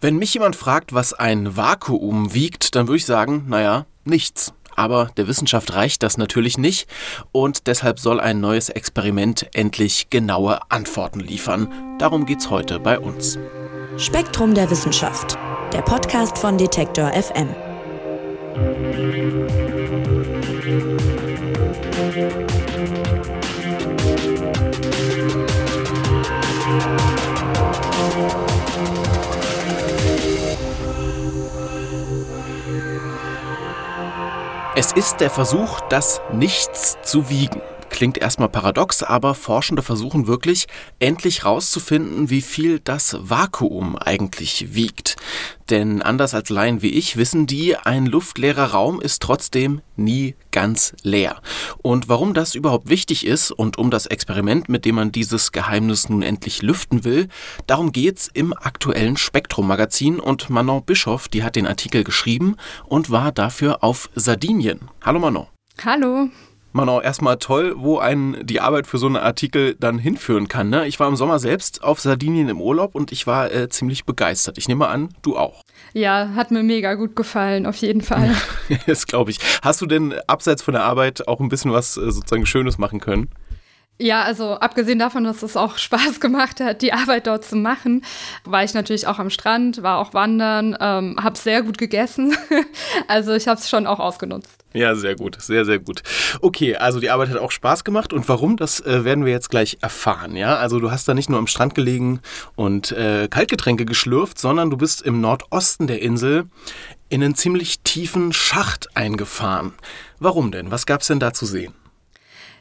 Wenn 0.00 0.16
mich 0.16 0.32
jemand 0.34 0.54
fragt, 0.54 0.92
was 0.92 1.12
ein 1.12 1.56
Vakuum 1.56 2.32
wiegt, 2.32 2.76
dann 2.76 2.86
würde 2.86 2.98
ich 2.98 3.06
sagen, 3.06 3.46
naja, 3.48 3.84
nichts. 4.04 4.52
Aber 4.76 5.10
der 5.16 5.26
Wissenschaft 5.26 5.74
reicht 5.74 6.04
das 6.04 6.16
natürlich 6.18 6.56
nicht 6.56 6.88
und 7.32 7.66
deshalb 7.66 7.98
soll 7.98 8.20
ein 8.20 8.40
neues 8.40 8.68
Experiment 8.68 9.48
endlich 9.54 10.08
genaue 10.08 10.60
Antworten 10.70 11.18
liefern. 11.18 11.96
Darum 11.98 12.26
geht's 12.26 12.48
heute 12.48 12.78
bei 12.78 13.00
uns. 13.00 13.40
Spektrum 13.96 14.54
der 14.54 14.70
Wissenschaft, 14.70 15.36
der 15.72 15.82
Podcast 15.82 16.38
von 16.38 16.56
Detektor 16.56 17.10
FM. 17.12 17.48
Es 34.80 34.92
ist 34.92 35.16
der 35.20 35.28
Versuch, 35.28 35.80
das 35.88 36.20
Nichts 36.32 36.98
zu 37.02 37.28
wiegen. 37.28 37.60
Klingt 37.90 38.18
erstmal 38.18 38.48
paradox, 38.48 39.02
aber 39.02 39.34
Forschende 39.34 39.82
versuchen 39.82 40.26
wirklich, 40.26 40.66
endlich 40.98 41.44
rauszufinden, 41.44 42.30
wie 42.30 42.42
viel 42.42 42.80
das 42.80 43.16
Vakuum 43.20 43.96
eigentlich 43.96 44.74
wiegt. 44.74 45.16
Denn 45.70 46.00
anders 46.00 46.34
als 46.34 46.48
Laien 46.48 46.80
wie 46.82 46.90
ich 46.90 47.16
wissen 47.16 47.46
die, 47.46 47.76
ein 47.76 48.06
luftleerer 48.06 48.70
Raum 48.72 49.00
ist 49.00 49.22
trotzdem 49.22 49.82
nie 49.96 50.34
ganz 50.50 50.94
leer. 51.02 51.40
Und 51.82 52.08
warum 52.08 52.34
das 52.34 52.54
überhaupt 52.54 52.88
wichtig 52.88 53.26
ist 53.26 53.50
und 53.50 53.78
um 53.78 53.90
das 53.90 54.06
Experiment, 54.06 54.68
mit 54.68 54.84
dem 54.84 54.94
man 54.94 55.12
dieses 55.12 55.52
Geheimnis 55.52 56.08
nun 56.08 56.22
endlich 56.22 56.62
lüften 56.62 57.04
will, 57.04 57.28
darum 57.66 57.92
geht's 57.92 58.30
im 58.32 58.52
aktuellen 58.52 59.16
Spektrum-Magazin 59.16 60.20
und 60.20 60.50
Manon 60.50 60.84
Bischoff, 60.84 61.28
die 61.28 61.42
hat 61.42 61.56
den 61.56 61.66
Artikel 61.66 62.04
geschrieben 62.04 62.56
und 62.86 63.10
war 63.10 63.32
dafür 63.32 63.82
auf 63.82 64.08
Sardinien. 64.14 64.88
Hallo 65.04 65.18
Manon. 65.18 65.46
Hallo. 65.84 66.28
Manon, 66.72 67.02
erstmal 67.02 67.38
toll, 67.38 67.74
wo 67.76 67.98
einen 67.98 68.46
die 68.46 68.60
Arbeit 68.60 68.86
für 68.86 68.98
so 68.98 69.06
einen 69.06 69.16
Artikel 69.16 69.74
dann 69.80 69.98
hinführen 69.98 70.48
kann. 70.48 70.68
Ne? 70.68 70.86
Ich 70.86 71.00
war 71.00 71.08
im 71.08 71.16
Sommer 71.16 71.38
selbst 71.38 71.82
auf 71.82 72.00
Sardinien 72.00 72.48
im 72.48 72.60
Urlaub 72.60 72.94
und 72.94 73.10
ich 73.10 73.26
war 73.26 73.52
äh, 73.52 73.68
ziemlich 73.68 74.04
begeistert. 74.04 74.58
Ich 74.58 74.68
nehme 74.68 74.88
an, 74.88 75.08
du 75.22 75.36
auch. 75.36 75.62
Ja, 75.94 76.30
hat 76.34 76.50
mir 76.50 76.62
mega 76.62 76.94
gut 76.94 77.16
gefallen, 77.16 77.64
auf 77.64 77.76
jeden 77.76 78.02
Fall. 78.02 78.34
das 78.86 79.06
glaube 79.06 79.30
ich. 79.30 79.38
Hast 79.62 79.80
du 79.80 79.86
denn 79.86 80.14
abseits 80.26 80.62
von 80.62 80.74
der 80.74 80.84
Arbeit 80.84 81.26
auch 81.26 81.40
ein 81.40 81.48
bisschen 81.48 81.72
was 81.72 81.96
äh, 81.96 82.10
sozusagen 82.10 82.44
Schönes 82.44 82.76
machen 82.76 83.00
können? 83.00 83.30
Ja, 84.00 84.22
also 84.22 84.54
abgesehen 84.54 84.98
davon, 84.98 85.24
dass 85.24 85.42
es 85.42 85.56
auch 85.56 85.78
Spaß 85.78 86.20
gemacht 86.20 86.60
hat, 86.60 86.82
die 86.82 86.92
Arbeit 86.92 87.26
dort 87.26 87.44
zu 87.44 87.56
machen, 87.56 88.04
war 88.44 88.62
ich 88.62 88.74
natürlich 88.74 89.06
auch 89.06 89.18
am 89.18 89.30
Strand, 89.30 89.82
war 89.82 89.98
auch 89.98 90.14
wandern, 90.14 90.76
ähm, 90.80 91.16
habe 91.20 91.36
sehr 91.36 91.62
gut 91.62 91.78
gegessen. 91.78 92.36
also 93.08 93.32
ich 93.34 93.48
habe 93.48 93.58
es 93.58 93.68
schon 93.68 93.86
auch 93.86 93.98
ausgenutzt. 93.98 94.57
Ja, 94.74 94.94
sehr 94.94 95.16
gut, 95.16 95.40
sehr, 95.40 95.64
sehr 95.64 95.78
gut. 95.78 96.02
Okay, 96.42 96.76
also 96.76 97.00
die 97.00 97.08
Arbeit 97.08 97.30
hat 97.30 97.38
auch 97.38 97.50
Spaß 97.50 97.84
gemacht 97.84 98.12
und 98.12 98.28
warum, 98.28 98.58
das 98.58 98.80
äh, 98.80 99.02
werden 99.04 99.24
wir 99.24 99.32
jetzt 99.32 99.48
gleich 99.48 99.78
erfahren. 99.80 100.36
Ja, 100.36 100.56
also 100.56 100.78
du 100.78 100.90
hast 100.90 101.08
da 101.08 101.14
nicht 101.14 101.30
nur 101.30 101.38
am 101.38 101.46
Strand 101.46 101.74
gelegen 101.74 102.20
und 102.54 102.92
äh, 102.92 103.28
Kaltgetränke 103.30 103.86
geschlürft, 103.86 104.38
sondern 104.38 104.68
du 104.68 104.76
bist 104.76 105.00
im 105.00 105.22
Nordosten 105.22 105.86
der 105.86 106.02
Insel 106.02 106.44
in 107.08 107.22
einen 107.22 107.34
ziemlich 107.34 107.80
tiefen 107.80 108.34
Schacht 108.34 108.94
eingefahren. 108.94 109.72
Warum 110.18 110.52
denn? 110.52 110.70
Was 110.70 110.84
gab 110.84 111.00
es 111.00 111.06
denn 111.06 111.20
da 111.20 111.32
zu 111.32 111.46
sehen? 111.46 111.72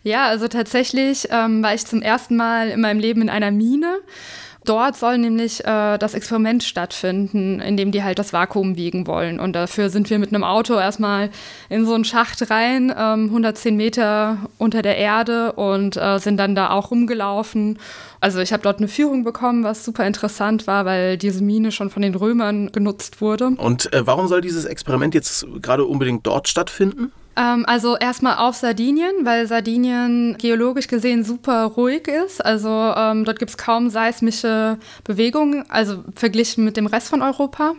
Ja, 0.04 0.28
also 0.28 0.48
tatsächlich 0.48 1.28
ähm, 1.32 1.62
war 1.62 1.74
ich 1.74 1.86
zum 1.86 2.02
ersten 2.02 2.38
Mal 2.38 2.70
in 2.70 2.80
meinem 2.80 3.00
Leben 3.00 3.22
in 3.22 3.30
einer 3.30 3.52
Mine. 3.52 4.00
Dort 4.68 4.98
soll 4.98 5.18
nämlich 5.18 5.64
äh, 5.64 5.98
das 5.98 6.14
Experiment 6.14 6.62
stattfinden, 6.62 7.62
in 7.62 7.78
dem 7.78 7.94
die 7.94 8.04
halt 8.04 8.20
das 8.20 8.34
Vakuum 8.34 8.76
wiegen 8.76 9.08
wollen. 9.08 9.40
Und 9.40 9.54
dafür 9.54 9.90
sind 9.90 10.10
wir 10.10 10.20
mit 10.20 10.34
einem 10.34 10.44
Auto 10.44 10.74
erstmal 10.76 11.30
in 11.70 11.86
so 11.86 11.94
einen 11.94 12.04
Schacht 12.04 12.52
rein, 12.52 12.94
ähm, 12.96 13.28
110 13.28 13.78
Meter 13.78 14.38
unter 14.58 14.82
der 14.82 14.98
Erde 14.98 15.54
und 15.54 15.96
äh, 15.96 16.20
sind 16.20 16.36
dann 16.36 16.54
da 16.54 16.72
auch 16.72 16.92
rumgelaufen. 16.92 17.80
Also 18.20 18.40
ich 18.40 18.52
habe 18.52 18.62
dort 18.62 18.80
eine 18.80 18.90
Führung 18.90 19.24
bekommen, 19.24 19.64
was 19.64 19.86
super 19.86 20.06
interessant 20.06 20.68
war, 20.68 20.84
weil 20.84 21.18
diese 21.18 21.42
Mine 21.42 21.72
schon 21.72 21.90
von 21.90 22.02
den 22.02 22.16
Römern 22.16 22.70
genutzt 22.74 23.22
wurde. 23.22 23.52
Und 23.58 23.94
äh, 23.94 24.06
warum 24.06 24.28
soll 24.28 24.42
dieses 24.42 24.66
Experiment 24.66 25.16
jetzt 25.16 25.48
gerade 25.62 25.86
unbedingt 25.86 26.28
dort 26.28 26.50
stattfinden? 26.50 27.14
Ähm, 27.38 27.66
also 27.68 27.96
erstmal 27.96 28.38
auf 28.38 28.56
Sardinien, 28.56 29.14
weil 29.24 29.48
Sardinien 29.48 30.36
geologisch 30.40 30.88
gesehen 30.88 31.24
super 31.24 31.66
ruhig 31.66 32.08
ist. 32.08 32.44
Also 32.44 32.70
ähm, 32.70 33.26
dort 33.26 33.38
gibt 33.38 33.52
es 33.52 33.58
kaum 33.58 33.90
seismische 33.90 34.80
Bewegungen, 35.04 35.70
also 35.70 36.04
verglichen 36.16 36.66
mit 36.66 36.78
dem 36.78 36.88
Rest 36.88 37.10
von 37.10 37.22
Europa. 37.22 37.76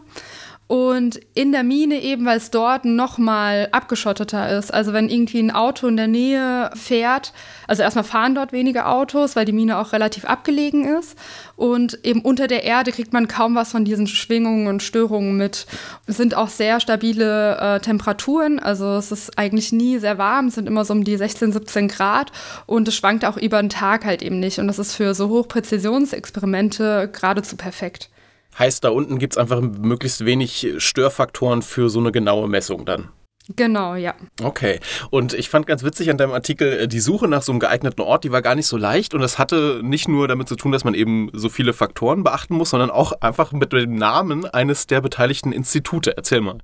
Und 0.68 1.18
in 1.32 1.50
der 1.50 1.64
Mine 1.64 2.02
eben, 2.02 2.26
weil 2.26 2.36
es 2.36 2.50
dort 2.50 2.84
nochmal 2.84 3.68
abgeschotteter 3.72 4.50
ist. 4.58 4.72
Also 4.72 4.92
wenn 4.92 5.08
irgendwie 5.08 5.38
ein 5.38 5.50
Auto 5.50 5.88
in 5.88 5.96
der 5.96 6.08
Nähe 6.08 6.70
fährt, 6.74 7.32
also 7.66 7.82
erstmal 7.82 8.04
fahren 8.04 8.34
dort 8.34 8.52
wenige 8.52 8.84
Autos, 8.84 9.34
weil 9.34 9.46
die 9.46 9.52
Mine 9.52 9.78
auch 9.78 9.94
relativ 9.94 10.26
abgelegen 10.26 10.84
ist. 10.84 11.16
Und 11.56 12.04
eben 12.04 12.20
unter 12.20 12.48
der 12.48 12.64
Erde 12.64 12.92
kriegt 12.92 13.14
man 13.14 13.28
kaum 13.28 13.54
was 13.54 13.72
von 13.72 13.86
diesen 13.86 14.06
Schwingungen 14.06 14.66
und 14.66 14.82
Störungen 14.82 15.38
mit. 15.38 15.66
Es 16.06 16.18
sind 16.18 16.34
auch 16.34 16.48
sehr 16.48 16.80
stabile 16.80 17.56
äh, 17.56 17.80
Temperaturen. 17.80 18.58
Also 18.58 18.96
es 18.96 19.10
ist 19.10 19.38
eigentlich 19.38 19.72
nie 19.72 19.98
sehr 19.98 20.18
warm, 20.18 20.48
es 20.48 20.56
sind 20.56 20.66
immer 20.66 20.84
so 20.84 20.92
um 20.92 21.02
die 21.02 21.16
16, 21.16 21.50
17 21.50 21.88
Grad. 21.88 22.30
Und 22.66 22.86
es 22.88 22.94
schwankt 22.94 23.24
auch 23.24 23.38
über 23.38 23.58
den 23.62 23.70
Tag 23.70 24.04
halt 24.04 24.20
eben 24.20 24.38
nicht. 24.38 24.58
Und 24.58 24.66
das 24.66 24.78
ist 24.78 24.94
für 24.94 25.14
so 25.14 25.30
Hochpräzisionsexperimente 25.30 27.08
geradezu 27.10 27.56
perfekt. 27.56 28.10
Heißt, 28.58 28.84
da 28.84 28.90
unten 28.90 29.18
gibt 29.18 29.34
es 29.34 29.38
einfach 29.38 29.60
möglichst 29.60 30.24
wenig 30.24 30.74
Störfaktoren 30.78 31.62
für 31.62 31.88
so 31.88 32.00
eine 32.00 32.12
genaue 32.12 32.48
Messung 32.48 32.84
dann. 32.84 33.08
Genau, 33.56 33.94
ja. 33.94 34.14
Okay. 34.42 34.78
Und 35.10 35.32
ich 35.32 35.48
fand 35.48 35.66
ganz 35.66 35.82
witzig 35.82 36.10
an 36.10 36.18
deinem 36.18 36.32
Artikel, 36.32 36.80
äh, 36.80 36.88
die 36.88 37.00
Suche 37.00 37.28
nach 37.28 37.42
so 37.42 37.52
einem 37.52 37.60
geeigneten 37.60 38.02
Ort, 38.02 38.24
die 38.24 38.32
war 38.32 38.42
gar 38.42 38.54
nicht 38.54 38.66
so 38.66 38.76
leicht. 38.76 39.14
Und 39.14 39.22
das 39.22 39.38
hatte 39.38 39.80
nicht 39.82 40.06
nur 40.06 40.28
damit 40.28 40.48
zu 40.48 40.56
tun, 40.56 40.72
dass 40.72 40.84
man 40.84 40.94
eben 40.94 41.30
so 41.32 41.48
viele 41.48 41.72
Faktoren 41.72 42.24
beachten 42.24 42.54
muss, 42.54 42.70
sondern 42.70 42.90
auch 42.90 43.12
einfach 43.20 43.52
mit 43.52 43.72
dem 43.72 43.94
Namen 43.94 44.44
eines 44.44 44.86
der 44.86 45.00
beteiligten 45.00 45.52
Institute. 45.52 46.14
Erzähl 46.14 46.42
mal. 46.42 46.58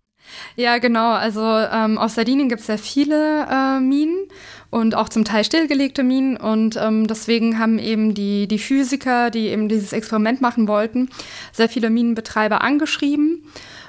Ja, 0.57 0.79
genau. 0.79 1.13
Also 1.13 1.43
ähm, 1.43 1.99
auf 1.99 2.13
Sardinien 2.13 2.49
gibt 2.49 2.61
es 2.61 2.67
sehr 2.67 2.79
viele 2.79 3.47
äh, 3.51 3.81
Minen 3.81 4.29
und 4.71 4.95
auch 4.95 5.09
zum 5.09 5.25
Teil 5.25 5.45
stillgelegte 5.45 6.03
Minen. 6.03 6.37
Und 6.37 6.77
ähm, 6.77 7.07
deswegen 7.07 7.59
haben 7.59 7.79
eben 7.79 8.15
die, 8.15 8.49
die 8.49 8.59
Physiker, 8.59 9.31
die 9.31 9.49
eben 9.49 9.69
dieses 9.69 9.93
Experiment 9.93 10.41
machen 10.41 10.69
wollten, 10.69 11.09
sehr 11.53 11.69
viele 11.69 11.91
Minenbetreiber 11.91 12.63
angeschrieben 12.63 13.45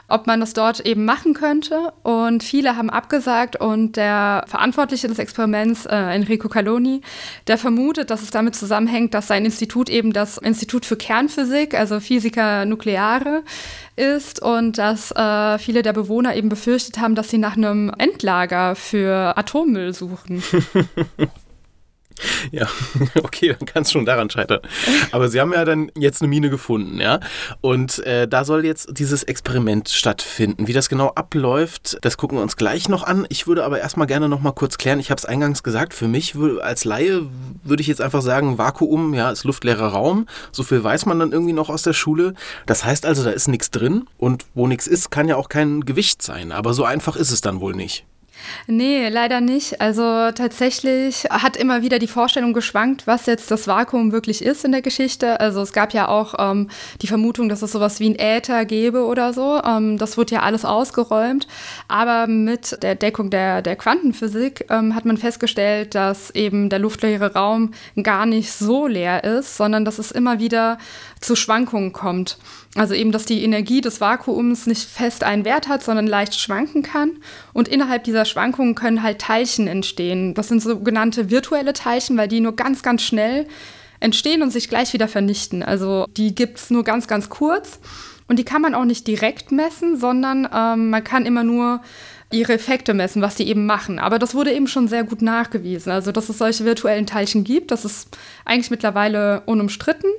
ob 0.08 0.28
man 0.28 0.40
das 0.40 0.54
dort 0.54 0.82
eben 0.82 1.06
machen 1.06 1.34
könnte. 1.34 1.94
Und 2.04 2.44
viele 2.44 2.76
haben 2.76 2.90
abgesagt 2.90 3.56
und 3.56 3.96
der 3.96 4.44
Verantwortliche 4.48 5.08
des 5.08 5.20
Experiments, 5.20 5.86
äh, 5.86 5.96
Enrico 5.96 6.50
Caloni, 6.50 7.02
der 7.48 7.58
vermutet, 7.58 8.10
dass 8.10 8.22
es 8.22 8.32
damit 8.32 8.56
zusammenhängt, 8.56 9.14
dass 9.14 9.28
sein 9.28 9.46
Institut 9.46 9.90
eben 9.90 10.14
das 10.14 10.38
Institut 10.38 10.86
für 10.86 10.98
Kernphysik, 10.98 11.74
also 11.74 12.00
Physica 12.00 12.66
Nucleare, 12.66 13.44
ist 13.96 14.42
und 14.42 14.78
dass 14.78 15.12
äh, 15.12 15.58
viele 15.58 15.82
der 15.82 15.94
Bewohner 15.94 16.36
eben 16.36 16.50
befürchtet 16.50 17.00
haben, 17.00 17.16
dass 17.16 17.30
sie 17.30 17.38
nach 17.38 17.56
einem 17.56 17.92
Endlager 17.98 18.76
für 18.76 19.38
Atommüll 19.38 19.94
suchen. 19.94 20.44
Ja, 22.52 22.68
okay, 23.24 23.56
dann 23.58 23.66
kann 23.68 23.84
es 23.84 23.92
schon 23.92 24.06
daran 24.06 24.30
scheitern. 24.30 24.60
Aber 25.12 25.30
Sie 25.30 25.40
haben 25.40 25.54
ja 25.54 25.66
dann 25.66 25.92
jetzt 25.98 26.22
eine 26.22 26.30
Mine 26.30 26.50
gefunden, 26.50 27.00
ja? 27.00 27.20
Und 27.62 28.00
äh, 28.00 28.28
da 28.28 28.46
soll 28.46 28.66
jetzt 28.66 28.90
dieses 28.98 29.24
Experiment 29.24 29.90
stattfinden. 29.90 30.68
Wie 30.68 30.74
das 30.74 30.90
genau 30.90 31.10
abläuft, 31.10 31.98
das 32.02 32.18
gucken 32.18 32.38
wir 32.38 32.42
uns 32.42 32.56
gleich 32.56 32.90
noch 32.90 33.04
an. 33.04 33.26
Ich 33.30 33.48
würde 33.48 33.64
aber 33.64 33.80
erstmal 33.80 34.08
gerne 34.08 34.30
noch 34.30 34.42
mal 34.42 34.52
kurz 34.52 34.78
klären. 34.78 35.00
Ich 35.00 35.12
habe 35.12 35.20
es 35.20 35.26
eingangs 35.26 35.64
gesagt, 35.64 35.94
für 35.94 36.08
mich 36.08 36.36
als 36.62 36.86
Laie 36.86 37.24
würde 37.64 37.82
ich 37.82 37.88
jetzt 37.88 38.02
einfach 38.02 38.22
sagen, 38.22 38.58
Vakuum, 38.58 39.14
ja, 39.14 39.32
ist 39.32 39.44
luftleerer 39.44 39.88
Raum. 39.88 40.28
So 40.52 40.64
viel 40.64 40.84
weiß 40.84 41.06
man 41.06 41.20
dann 41.20 41.32
irgendwie 41.32 41.54
noch 41.54 41.70
aus 41.70 41.84
der 41.84 41.94
Schule. 41.94 42.34
Das 42.66 42.84
heißt 42.86 43.06
also, 43.06 43.24
da 43.24 43.32
ist 43.32 43.48
nichts 43.48 43.72
drin. 43.72 44.08
Und 44.18 44.46
wo 44.54 44.68
nichts 44.68 44.88
ist, 44.88 45.12
kann 45.12 45.28
ja 45.28 45.36
auch 45.36 45.50
kein 45.50 45.82
Gewicht 45.82 46.22
sein. 46.22 46.52
Aber 46.52 46.74
so 46.74 46.86
einfach 46.86 47.16
ist 47.16 47.32
es 47.32 47.42
dann 47.42 47.60
wohl 47.60 47.76
nicht. 47.76 48.06
Nee, 48.68 49.10
leider 49.10 49.42
nicht. 49.42 49.82
Also 49.82 50.32
tatsächlich 50.32 51.26
hat 51.30 51.58
immer 51.58 51.82
wieder 51.82 52.00
die 52.00 52.08
Vorstellung 52.08 52.54
geschwankt, 52.54 53.08
was 53.08 53.26
jetzt 53.26 53.52
das 53.52 53.68
Vakuum 53.68 54.12
wirklich 54.12 54.44
ist 54.44 54.66
in 54.66 54.72
der 54.72 54.82
Geschichte. 54.82 55.40
Also 55.40 55.62
es 55.62 55.74
gab 55.74 55.94
ja 55.94 56.08
auch 56.08 56.36
ähm, 56.38 56.70
die 57.02 57.08
Vermutung, 57.08 57.50
dass 57.50 57.62
es 57.62 57.72
sowas 57.72 58.00
wie 58.00 58.10
ein 58.10 58.20
Äther 58.20 58.66
gäbe 58.66 59.06
oder 59.06 59.34
so. 59.34 59.62
Ähm, 59.64 59.98
das 59.98 60.18
wurde 60.18 60.36
ja 60.36 60.42
alles 60.42 60.66
ausgeräumt. 60.66 61.48
Aber 61.88 62.28
mit 62.28 62.82
der 62.82 62.96
Deckung 62.96 63.30
der, 63.30 63.62
der 63.62 63.76
Quantenphysik 63.76 64.66
ähm, 64.70 64.96
hat 64.96 65.06
man 65.06 65.18
festgestellt, 65.18 65.96
dass 65.96 66.32
eben 66.32 66.70
der 66.70 66.80
luftleere 66.80 67.34
Raum 67.34 67.72
gar 68.02 68.26
nicht 68.26 68.52
so 68.52 68.88
leer 68.88 69.24
ist, 69.24 69.58
sondern 69.58 69.86
dass 69.86 70.00
es 70.00 70.12
immer 70.12 70.40
wieder 70.40 70.78
zu 71.20 71.36
Schwankungen 71.36 71.94
kommt. 71.94 72.38
Also 72.76 72.94
eben, 72.94 73.14
dass 73.14 73.26
die 73.26 73.42
Energie 73.44 73.80
des 73.80 74.02
Vakuums 74.02 74.68
nicht 74.68 74.84
fest 74.84 75.24
einen 75.24 75.46
Wert 75.46 75.70
hat, 75.70 75.82
sondern 75.82 76.08
leicht 76.08 76.38
schwanken 76.38 76.84
kann. 76.84 77.12
Und 77.54 77.70
innerhalb 77.70 78.04
dieser 78.04 78.25
Schwankungen 78.26 78.76
können 78.76 79.04
halt 79.04 79.20
Teilchen 79.20 79.68
entstehen. 79.68 80.34
Das 80.34 80.48
sind 80.50 80.62
sogenannte 80.62 81.30
virtuelle 81.30 81.74
Teilchen, 81.74 82.18
weil 82.18 82.28
die 82.28 82.40
nur 82.40 82.56
ganz, 82.56 82.84
ganz 82.84 83.02
schnell 83.02 83.48
entstehen 84.00 84.42
und 84.42 84.52
sich 84.52 84.70
gleich 84.70 84.94
wieder 84.94 85.08
vernichten. 85.08 85.64
Also 85.64 86.06
die 86.18 86.36
gibt 86.36 86.58
es 86.58 86.70
nur 86.70 86.84
ganz, 86.84 87.08
ganz 87.08 87.30
kurz. 87.30 87.80
Und 88.28 88.40
die 88.40 88.44
kann 88.44 88.62
man 88.62 88.74
auch 88.74 88.86
nicht 88.86 89.08
direkt 89.08 89.52
messen, 89.52 89.98
sondern 90.00 90.48
ähm, 90.52 90.90
man 90.90 91.04
kann 91.04 91.26
immer 91.26 91.44
nur 91.44 91.82
ihre 92.32 92.54
Effekte 92.54 92.94
messen, 92.94 93.22
was 93.22 93.36
die 93.36 93.48
eben 93.48 93.66
machen. 93.66 94.00
Aber 94.00 94.18
das 94.18 94.34
wurde 94.34 94.52
eben 94.52 94.68
schon 94.68 94.88
sehr 94.88 95.04
gut 95.04 95.22
nachgewiesen. 95.22 95.92
Also, 95.92 96.12
dass 96.12 96.30
es 96.30 96.40
solche 96.40 96.66
virtuellen 96.66 97.06
Teilchen 97.06 97.44
gibt, 97.44 97.72
das 97.72 97.86
ist 97.86 98.18
eigentlich 98.44 98.72
mittlerweile 98.72 99.42
unumstritten. 99.46 100.10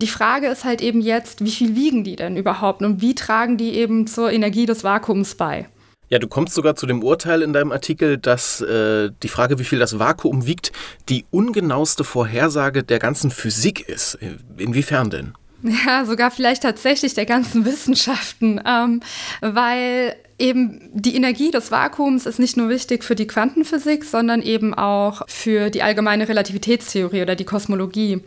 Die 0.00 0.06
Frage 0.06 0.48
ist 0.48 0.64
halt 0.64 0.80
eben 0.80 1.00
jetzt, 1.00 1.44
wie 1.44 1.50
viel 1.50 1.76
wiegen 1.76 2.04
die 2.04 2.16
denn 2.16 2.36
überhaupt 2.36 2.82
und 2.82 3.00
wie 3.00 3.14
tragen 3.14 3.56
die 3.56 3.74
eben 3.74 4.06
zur 4.06 4.32
Energie 4.32 4.66
des 4.66 4.82
Vakuums 4.82 5.34
bei? 5.34 5.68
Ja, 6.12 6.18
du 6.18 6.28
kommst 6.28 6.52
sogar 6.52 6.76
zu 6.76 6.84
dem 6.84 7.02
Urteil 7.02 7.40
in 7.40 7.54
deinem 7.54 7.72
Artikel, 7.72 8.18
dass 8.18 8.60
äh, 8.60 9.08
die 9.22 9.28
Frage, 9.28 9.58
wie 9.58 9.64
viel 9.64 9.78
das 9.78 9.98
Vakuum 9.98 10.44
wiegt, 10.44 10.70
die 11.08 11.24
ungenaueste 11.30 12.04
Vorhersage 12.04 12.82
der 12.82 12.98
ganzen 12.98 13.30
Physik 13.30 13.88
ist. 13.88 14.18
Inwiefern 14.58 15.08
denn? 15.08 15.32
Ja, 15.62 16.04
sogar 16.04 16.30
vielleicht 16.30 16.64
tatsächlich 16.64 17.14
der 17.14 17.24
ganzen 17.24 17.64
Wissenschaften, 17.64 18.60
ähm, 18.66 19.00
weil 19.40 20.14
eben 20.38 20.90
die 20.92 21.16
Energie 21.16 21.50
des 21.50 21.70
Vakuums 21.70 22.26
ist 22.26 22.38
nicht 22.38 22.58
nur 22.58 22.68
wichtig 22.68 23.04
für 23.04 23.14
die 23.14 23.26
Quantenphysik, 23.26 24.04
sondern 24.04 24.42
eben 24.42 24.74
auch 24.74 25.22
für 25.28 25.70
die 25.70 25.82
allgemeine 25.82 26.28
Relativitätstheorie 26.28 27.22
oder 27.22 27.36
die 27.36 27.46
Kosmologie. 27.46 28.20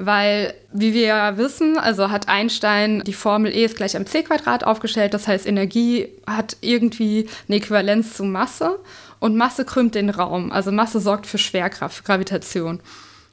Weil, 0.00 0.54
wie 0.72 0.94
wir 0.94 1.06
ja 1.06 1.36
wissen, 1.38 1.76
also 1.76 2.10
hat 2.10 2.28
Einstein 2.28 3.02
die 3.04 3.12
Formel 3.12 3.52
E 3.52 3.64
ist 3.64 3.76
gleich 3.76 3.94
mc 3.94 4.22
Quadrat 4.22 4.62
aufgestellt. 4.62 5.12
Das 5.12 5.26
heißt, 5.26 5.44
Energie 5.44 6.08
hat 6.24 6.56
irgendwie 6.60 7.28
eine 7.48 7.56
Äquivalenz 7.56 8.14
zu 8.14 8.22
Masse 8.22 8.78
und 9.18 9.36
Masse 9.36 9.64
krümmt 9.64 9.96
den 9.96 10.10
Raum. 10.10 10.52
Also 10.52 10.70
Masse 10.70 11.00
sorgt 11.00 11.26
für 11.26 11.38
Schwerkraft, 11.38 12.04
Gravitation. 12.04 12.78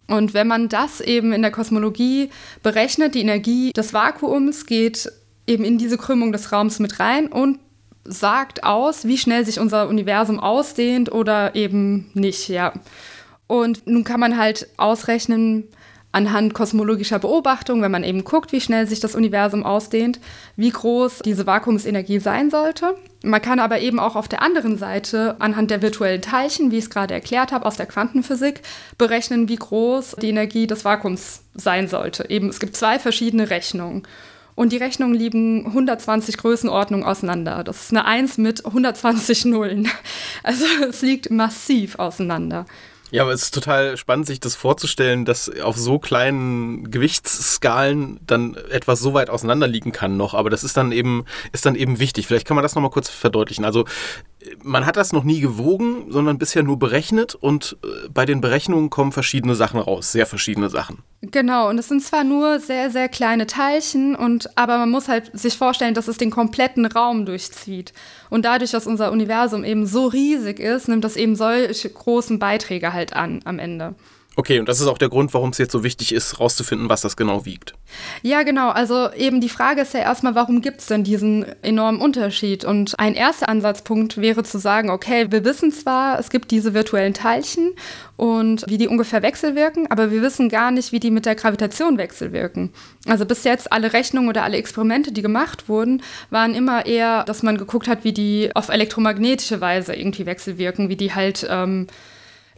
Und 0.07 0.33
wenn 0.33 0.47
man 0.47 0.67
das 0.67 1.01
eben 1.01 1.33
in 1.33 1.43
der 1.43 1.51
Kosmologie 1.51 2.31
berechnet, 2.63 3.13
die 3.13 3.21
Energie 3.21 3.71
des 3.71 3.93
Vakuums 3.93 4.65
geht 4.65 5.11
eben 5.47 5.63
in 5.63 5.77
diese 5.77 5.97
Krümmung 5.97 6.31
des 6.31 6.51
Raums 6.51 6.79
mit 6.79 6.99
rein 6.99 7.27
und 7.27 7.59
sagt 8.05 8.63
aus, 8.63 9.05
wie 9.05 9.17
schnell 9.17 9.45
sich 9.45 9.59
unser 9.59 9.87
Universum 9.87 10.39
ausdehnt 10.39 11.11
oder 11.11 11.55
eben 11.55 12.09
nicht, 12.13 12.49
ja. 12.49 12.73
Und 13.47 13.85
nun 13.85 14.03
kann 14.03 14.19
man 14.19 14.37
halt 14.37 14.67
ausrechnen, 14.77 15.65
anhand 16.15 16.53
kosmologischer 16.53 17.19
Beobachtung, 17.19 17.81
wenn 17.81 17.91
man 17.91 18.05
eben 18.05 18.23
guckt, 18.23 18.53
wie 18.53 18.61
schnell 18.61 18.87
sich 18.87 19.01
das 19.01 19.15
Universum 19.15 19.63
ausdehnt, 19.63 20.19
wie 20.55 20.69
groß 20.69 21.19
diese 21.19 21.45
Vakuumsenergie 21.45 22.19
sein 22.19 22.49
sollte. 22.49 22.95
Man 23.21 23.41
kann 23.41 23.59
aber 23.59 23.81
eben 23.81 23.99
auch 23.99 24.15
auf 24.15 24.29
der 24.29 24.41
anderen 24.41 24.77
Seite 24.77 25.35
anhand 25.39 25.71
der 25.71 25.81
virtuellen 25.81 26.21
Teilchen, 26.21 26.71
wie 26.71 26.77
ich 26.77 26.85
es 26.85 26.89
gerade 26.89 27.13
erklärt 27.13 27.51
habe, 27.51 27.65
aus 27.65 27.75
der 27.75 27.85
Quantenphysik 27.85 28.61
berechnen, 28.97 29.49
wie 29.49 29.57
groß 29.57 30.15
die 30.21 30.29
Energie 30.29 30.67
des 30.67 30.85
Vakuums 30.85 31.41
sein 31.53 31.89
sollte. 31.89 32.29
Eben, 32.29 32.47
es 32.47 32.61
gibt 32.61 32.77
zwei 32.77 32.97
verschiedene 32.97 33.49
Rechnungen. 33.49 34.03
Und 34.55 34.71
die 34.71 34.77
Rechnungen 34.77 35.15
liegen 35.15 35.65
120 35.65 36.37
Größenordnungen 36.37 37.05
auseinander. 37.05 37.65
Das 37.65 37.81
ist 37.81 37.91
eine 37.91 38.05
1 38.05 38.37
mit 38.37 38.65
120 38.65 39.45
Nullen. 39.45 39.89
Also 40.43 40.65
es 40.87 41.01
liegt 41.01 41.29
massiv 41.29 41.99
auseinander. 41.99 42.65
Ja, 43.15 43.21
aber 43.23 43.31
es 43.31 43.43
ist 43.43 43.53
total 43.53 43.95
spannend, 43.95 44.27
sich 44.27 44.41
das 44.41 44.57
vorzustellen, 44.57 45.23
dass 45.23 45.49
auf 45.61 45.77
so 45.77 45.99
kleinen 45.99 46.91
Gewichtsskalen 46.91 48.19
dann 48.27 48.55
etwas 48.69 48.99
so 48.99 49.13
weit 49.13 49.29
auseinander 49.29 49.67
liegen 49.67 49.93
kann 49.93 50.17
noch. 50.17 50.33
Aber 50.33 50.49
das 50.49 50.65
ist 50.65 50.75
dann 50.75 50.91
eben, 50.91 51.23
ist 51.53 51.65
dann 51.65 51.75
eben 51.75 51.99
wichtig. 51.99 52.27
Vielleicht 52.27 52.45
kann 52.45 52.55
man 52.55 52.63
das 52.63 52.75
nochmal 52.75 52.91
kurz 52.91 53.07
verdeutlichen. 53.07 53.63
Also 53.63 53.85
man 54.63 54.85
hat 54.85 54.97
das 54.97 55.13
noch 55.13 55.23
nie 55.23 55.39
gewogen, 55.39 56.05
sondern 56.09 56.37
bisher 56.37 56.63
nur 56.63 56.77
berechnet 56.79 57.35
und 57.35 57.77
äh, 57.83 58.09
bei 58.09 58.25
den 58.25 58.41
Berechnungen 58.41 58.89
kommen 58.89 59.11
verschiedene 59.11 59.55
Sachen 59.55 59.79
raus, 59.79 60.11
sehr 60.11 60.25
verschiedene 60.25 60.69
Sachen. 60.69 60.99
Genau, 61.21 61.69
und 61.69 61.77
es 61.79 61.87
sind 61.87 62.03
zwar 62.03 62.23
nur 62.23 62.59
sehr, 62.59 62.91
sehr 62.91 63.09
kleine 63.09 63.47
Teilchen, 63.47 64.15
und, 64.15 64.55
aber 64.57 64.77
man 64.77 64.91
muss 64.91 65.07
halt 65.07 65.31
sich 65.37 65.57
vorstellen, 65.57 65.93
dass 65.93 66.07
es 66.07 66.17
den 66.17 66.29
kompletten 66.29 66.85
Raum 66.85 67.25
durchzieht. 67.25 67.93
Und 68.29 68.45
dadurch, 68.45 68.71
dass 68.71 68.87
unser 68.87 69.11
Universum 69.11 69.63
eben 69.63 69.85
so 69.85 70.07
riesig 70.07 70.59
ist, 70.59 70.87
nimmt 70.87 71.03
das 71.03 71.15
eben 71.15 71.35
solche 71.35 71.89
großen 71.89 72.39
Beiträge 72.39 72.93
halt 72.93 73.13
an 73.13 73.39
am 73.45 73.59
Ende. 73.59 73.95
Okay, 74.37 74.59
und 74.59 74.67
das 74.67 74.81
ist 74.81 74.87
auch 74.87 74.97
der 74.97 75.07
Grund, 75.07 75.33
warum 75.33 75.51
es 75.51 75.57
jetzt 75.57 75.71
so 75.71 75.83
wichtig 75.83 76.13
ist, 76.13 76.39
rauszufinden, 76.39 76.89
was 76.89 77.01
das 77.01 77.15
genau 77.15 77.45
wiegt. 77.45 77.73
Ja, 78.21 78.43
genau. 78.43 78.69
Also 78.69 79.09
eben 79.13 79.39
die 79.39 79.49
Frage 79.49 79.81
ist 79.81 79.93
ja 79.93 80.01
erstmal, 80.01 80.35
warum 80.35 80.61
gibt 80.61 80.81
es 80.81 80.87
denn 80.87 81.05
diesen 81.05 81.45
enormen 81.63 82.01
Unterschied? 82.01 82.65
Und 82.65 82.99
ein 82.99 83.13
erster 83.13 83.47
Ansatzpunkt 83.47 84.17
wäre 84.17 84.43
zu 84.43 84.57
sagen, 84.57 84.89
okay, 84.89 85.27
wir 85.29 85.45
wissen 85.45 85.71
zwar, 85.71 86.19
es 86.19 86.29
gibt 86.29 86.51
diese 86.51 86.73
virtuellen 86.73 87.13
Teilchen 87.13 87.71
und 88.17 88.65
wie 88.67 88.77
die 88.77 88.89
ungefähr 88.89 89.21
wechselwirken, 89.21 89.89
aber 89.89 90.11
wir 90.11 90.21
wissen 90.21 90.49
gar 90.49 90.71
nicht, 90.71 90.91
wie 90.91 90.99
die 90.99 91.11
mit 91.11 91.25
der 91.25 91.35
Gravitation 91.35 91.97
wechselwirken. 91.97 92.71
Also 93.07 93.25
bis 93.25 93.45
jetzt 93.45 93.71
alle 93.71 93.93
Rechnungen 93.93 94.27
oder 94.27 94.43
alle 94.43 94.57
Experimente, 94.57 95.13
die 95.13 95.21
gemacht 95.21 95.69
wurden, 95.69 96.01
waren 96.29 96.55
immer 96.55 96.85
eher, 96.85 97.23
dass 97.23 97.41
man 97.41 97.57
geguckt 97.57 97.87
hat, 97.87 98.03
wie 98.03 98.13
die 98.13 98.49
auf 98.53 98.67
elektromagnetische 98.67 99.61
Weise 99.61 99.95
irgendwie 99.95 100.25
wechselwirken, 100.25 100.89
wie 100.89 100.97
die 100.97 101.15
halt... 101.15 101.47
Ähm, 101.49 101.87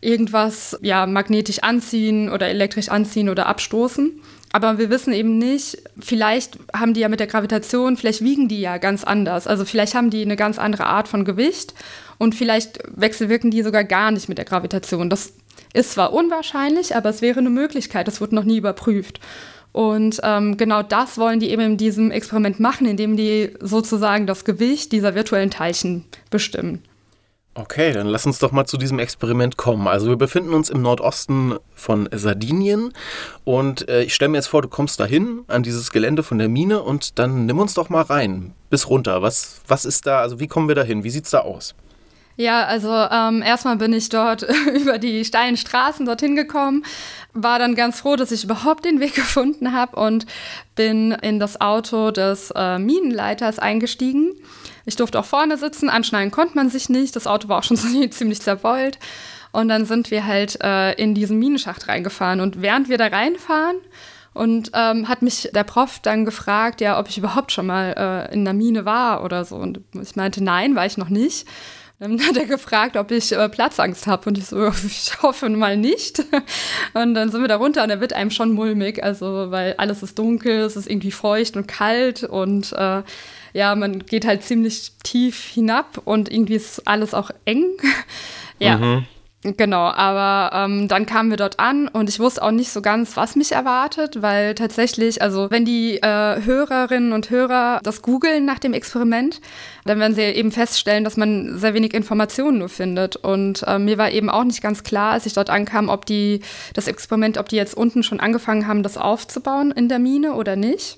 irgendwas 0.02 0.78
ja, 0.82 1.06
magnetisch 1.08 1.60
anziehen 1.60 2.30
oder 2.30 2.48
elektrisch 2.48 2.90
anziehen 2.90 3.30
oder 3.30 3.48
abstoßen. 3.48 4.22
Aber 4.54 4.78
wir 4.78 4.90
wissen 4.90 5.14
eben 5.14 5.38
nicht, 5.38 5.78
vielleicht 6.00 6.58
haben 6.74 6.94
die 6.94 7.02
ja 7.02 7.10
mit 7.10 7.20
der 7.20 7.28
Gravitation, 7.28 7.98
vielleicht 7.98 8.24
wiegen 8.24 8.48
die 8.48 8.62
ja 8.62 8.78
ganz 8.78 9.04
anders. 9.04 9.46
Also 9.46 9.66
vielleicht 9.66 9.94
haben 9.94 10.10
die 10.10 10.22
eine 10.22 10.36
ganz 10.36 10.58
andere 10.58 10.86
Art 10.86 11.08
von 11.08 11.26
Gewicht 11.26 11.74
und 12.18 12.34
vielleicht 12.34 12.80
wechselwirken 12.88 13.52
die 13.52 13.62
sogar 13.62 13.84
gar 13.84 14.12
nicht 14.12 14.30
mit 14.30 14.38
der 14.38 14.46
Gravitation. 14.46 15.10
Das 15.10 15.34
ist 15.74 15.92
zwar 15.92 16.14
unwahrscheinlich, 16.14 16.96
aber 16.96 17.10
es 17.10 17.22
wäre 17.22 17.40
eine 17.40 17.50
Möglichkeit. 17.50 18.08
Das 18.08 18.22
wurde 18.22 18.36
noch 18.36 18.46
nie 18.46 18.58
überprüft. 18.58 19.20
Und 19.74 20.22
ähm, 20.24 20.58
genau 20.58 20.82
das 20.82 21.18
wollen 21.18 21.40
die 21.40 21.52
eben 21.52 21.62
in 21.62 21.78
diesem 21.78 22.10
Experiment 22.10 22.60
machen, 22.60 22.88
indem 22.88 23.18
die 23.18 23.52
sozusagen 23.60 24.26
das 24.26 24.46
Gewicht 24.46 24.92
dieser 24.92 25.14
virtuellen 25.14 25.52
Teilchen 25.52 26.06
bestimmen. 26.32 26.82
Okay, 27.60 27.92
dann 27.92 28.06
lass 28.06 28.28
uns 28.28 28.38
doch 28.38 28.52
mal 28.52 28.68
zu 28.68 28.78
diesem 28.78 29.00
Experiment 29.00 29.58
kommen. 29.58 29.88
Also 29.88 30.10
wir 30.10 30.16
befinden 30.16 30.54
uns 30.54 30.70
im 30.70 30.84
Nordosten 30.84 31.56
von 31.74 32.08
Sardinien 32.12 32.94
und 33.46 33.90
äh, 33.90 34.04
ich 34.04 34.14
stelle 34.14 34.30
mir 34.30 34.38
jetzt 34.38 34.46
vor, 34.46 34.62
du 34.62 34.68
kommst 34.68 35.00
dahin 35.00 35.42
an 35.48 35.64
dieses 35.64 35.90
Gelände 35.92 36.22
von 36.22 36.38
der 36.38 36.50
Mine 36.50 36.84
und 36.84 37.18
dann 37.18 37.48
nimm 37.48 37.58
uns 37.58 37.74
doch 37.74 37.90
mal 37.90 38.04
rein 38.04 38.54
bis 38.70 38.90
runter. 38.90 39.24
Was, 39.24 39.62
was 39.68 39.86
ist 39.86 40.06
da, 40.06 40.20
also 40.20 40.40
wie 40.40 40.46
kommen 40.46 40.68
wir 40.68 40.76
da 40.76 40.84
hin? 40.84 41.04
Wie 41.04 41.10
sieht 41.10 41.26
es 41.26 41.32
da 41.32 41.40
aus? 41.40 41.74
Ja, 42.38 42.66
also 42.66 42.92
ähm, 42.92 43.42
erstmal 43.42 43.78
bin 43.78 43.94
ich 43.94 44.10
dort 44.10 44.44
über 44.74 45.00
die 45.00 45.26
steilen 45.26 45.58
Straßen 45.58 46.06
dorthin 46.06 46.36
gekommen, 46.36 46.86
war 47.34 47.58
dann 47.58 47.74
ganz 47.74 48.00
froh, 48.00 48.16
dass 48.16 48.32
ich 48.32 48.44
überhaupt 48.44 48.86
den 48.86 49.00
Weg 49.00 49.16
gefunden 49.16 49.74
habe 49.74 49.96
und 50.00 50.28
bin 50.76 51.12
in 51.12 51.40
das 51.40 51.60
Auto 51.60 52.12
des 52.12 52.54
äh, 52.56 52.78
Minenleiters 52.78 53.58
eingestiegen. 53.58 54.34
Ich 54.86 54.96
durfte 54.96 55.20
auch 55.20 55.26
vorne 55.26 55.58
sitzen, 55.58 55.90
anschneiden 55.90 56.32
konnte 56.32 56.56
man 56.56 56.70
sich 56.70 56.90
nicht. 56.90 57.16
Das 57.16 57.28
Auto 57.28 57.50
war 57.50 57.58
auch 57.58 57.64
schon 57.64 57.78
ziemlich 58.12 58.42
zerbeult. 58.42 59.00
Und 59.52 59.70
dann 59.70 59.86
sind 59.86 60.12
wir 60.12 60.26
halt 60.28 60.62
äh, 60.62 60.94
in 60.94 61.16
diesen 61.16 61.40
Minenschacht 61.40 61.88
reingefahren. 61.88 62.40
Und 62.40 62.62
während 62.62 62.88
wir 62.88 63.00
da 63.00 63.08
reinfahren, 63.08 63.78
und 64.38 64.70
ähm, 64.76 65.08
hat 65.08 65.24
mich 65.24 65.50
der 65.52 65.64
Prof 65.64 65.98
dann 66.00 66.24
gefragt, 66.24 66.80
ja, 66.80 67.00
ob 67.00 67.10
ich 67.10 67.18
überhaupt 67.18 67.52
schon 67.52 67.66
mal 67.66 68.28
äh, 68.30 68.34
in 68.34 68.42
einer 68.42 68.54
Mine 68.54 68.86
war 68.86 69.24
oder 69.24 69.44
so. 69.44 69.56
Und 69.56 69.82
ich 70.00 70.16
meinte, 70.16 70.44
nein, 70.44 70.76
war 70.76 70.86
ich 70.86 70.96
noch 70.96 71.10
nicht. 71.10 71.48
Dann 72.00 72.22
hat 72.22 72.38
er 72.38 72.46
gefragt, 72.46 72.96
ob 72.96 73.10
ich 73.10 73.32
äh, 73.32 73.50
Platzangst 73.50 74.06
habe. 74.06 74.30
Und 74.30 74.38
ich 74.38 74.46
so, 74.46 74.68
ich 74.86 75.22
hoffe 75.22 75.50
mal 75.50 75.78
nicht. 75.78 76.24
Und 76.94 77.16
dann 77.16 77.32
sind 77.32 77.42
wir 77.42 77.48
da 77.48 77.56
runter 77.56 77.84
und 77.84 77.90
er 77.90 78.00
wird 78.00 78.14
einem 78.14 78.30
schon 78.30 78.54
mulmig. 78.54 79.04
Also, 79.04 79.50
weil 79.50 79.74
alles 79.78 80.04
ist 80.04 80.20
dunkel, 80.20 80.60
es 80.60 80.76
ist 80.76 80.90
irgendwie 80.90 81.12
feucht 81.12 81.58
und 81.58 81.68
kalt 81.68 82.24
und 82.24 82.72
äh, 82.74 83.02
ja, 83.54 83.74
man 83.76 84.06
geht 84.06 84.28
halt 84.28 84.44
ziemlich 84.44 84.92
tief 85.04 85.44
hinab 85.46 86.02
und 86.06 86.32
irgendwie 86.32 86.56
ist 86.56 86.88
alles 86.88 87.16
auch 87.16 87.32
eng. 87.46 87.66
ja. 88.60 88.78
Mhm. 88.78 89.06
Genau, 89.56 89.86
aber 89.86 90.54
ähm, 90.54 90.88
dann 90.88 91.06
kamen 91.06 91.30
wir 91.30 91.38
dort 91.38 91.60
an 91.60 91.88
und 91.88 92.10
ich 92.10 92.20
wusste 92.20 92.44
auch 92.44 92.52
nicht 92.52 92.72
so 92.72 92.82
ganz, 92.82 93.16
was 93.16 93.36
mich 93.36 93.54
erwartet, 93.54 94.22
weil 94.22 94.56
tatsächlich, 94.56 95.22
also 95.22 95.50
wenn 95.50 95.64
die 95.64 95.98
äh, 95.98 96.42
Hörerinnen 96.44 97.14
und 97.14 97.30
Hörer 97.30 97.80
das 97.84 98.02
googeln 98.02 98.44
nach 98.44 98.60
dem 98.60 98.74
Experiment, 98.74 99.40
dann 99.86 100.00
werden 100.00 100.16
sie 100.16 100.24
eben 100.24 100.52
feststellen, 100.52 101.04
dass 101.06 101.16
man 101.16 101.58
sehr 101.58 101.74
wenig 101.74 101.94
Informationen 101.94 102.58
nur 102.58 102.70
findet. 102.70 103.16
Und 103.16 103.64
äh, 103.66 103.80
mir 103.80 103.98
war 103.98 104.12
eben 104.12 104.30
auch 104.30 104.44
nicht 104.44 104.62
ganz 104.62 104.84
klar, 104.84 105.14
als 105.14 105.26
ich 105.26 105.34
dort 105.34 105.50
ankam, 105.50 105.88
ob 105.88 106.06
die 106.06 106.42
das 106.74 106.88
Experiment, 106.88 107.38
ob 107.38 107.48
die 107.48 107.56
jetzt 107.56 107.78
unten 107.78 108.04
schon 108.04 108.20
angefangen 108.20 108.68
haben, 108.68 108.84
das 108.84 108.98
aufzubauen 108.98 109.72
in 109.72 109.88
der 109.88 110.00
Mine 110.00 110.34
oder 110.34 110.56
nicht. 110.58 110.98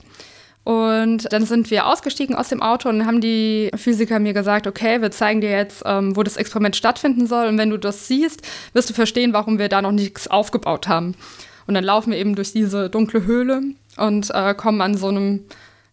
Und 0.64 1.32
dann 1.32 1.46
sind 1.46 1.72
wir 1.72 1.88
ausgestiegen 1.88 2.36
aus 2.36 2.50
dem 2.50 2.62
Auto 2.62 2.90
und 2.90 3.06
haben 3.06 3.22
die 3.22 3.72
Physiker 3.76 4.20
mir 4.20 4.34
gesagt, 4.34 4.68
okay, 4.68 5.02
wir 5.02 5.10
zeigen 5.10 5.42
dir 5.42 5.50
jetzt, 5.50 5.84
ähm, 5.86 6.16
wo 6.16 6.24
das 6.24 6.38
Experiment 6.38 6.76
stattfinden 6.76 7.28
soll. 7.28 7.48
Und 7.48 7.58
wenn 7.58 7.70
du 7.70 7.78
das 7.78 8.08
siehst, 8.08 8.42
wirst 8.74 8.90
du 8.90 8.94
verstehen, 8.94 9.34
warum 9.34 9.58
wir 9.58 9.70
da 9.70 9.82
noch 9.82 9.92
nichts 9.92 10.28
aufgebaut 10.28 10.88
haben. 10.88 11.16
Und 11.66 11.74
dann 11.76 11.84
laufen 11.84 12.12
wir 12.12 12.20
eben 12.20 12.36
durch 12.36 12.52
diese 12.52 12.90
dunkle 12.90 13.26
Höhle 13.26 13.62
und 13.98 14.30
äh, 14.32 14.54
kommen 14.54 14.82
an 14.82 14.98
so 14.98 15.08
einem 15.08 15.46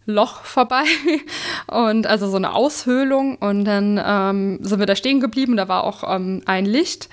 Loch 0.06 0.42
vorbei 0.44 0.84
und 1.66 2.06
also 2.06 2.30
so 2.30 2.36
eine 2.36 2.54
Aushöhlung. 2.54 3.36
Und 3.36 3.64
dann 3.64 4.00
ähm, 4.02 4.58
sind 4.62 4.78
wir 4.78 4.86
da 4.86 4.96
stehen 4.96 5.20
geblieben. 5.20 5.56
Da 5.56 5.68
war 5.68 5.84
auch 5.84 6.02
ähm, 6.14 6.42
ein 6.46 6.64
Licht, 6.64 7.08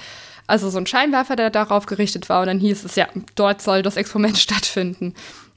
also 0.48 0.69
so 0.69 0.77
ein 0.77 0.88
Scheinwerfer, 0.88 1.36
der 1.36 1.50
darauf 1.50 1.86
gerichtet 1.88 2.29
war. 2.29 2.41
Und 2.41 2.48
dann 2.48 2.60
hieß 2.60 2.86
es, 2.86 2.95
ja, 2.95 3.07
dort 3.36 3.62
soll 3.62 3.81
das 3.81 3.98
Experiment 3.98 4.38
stattfinden. 4.38 5.13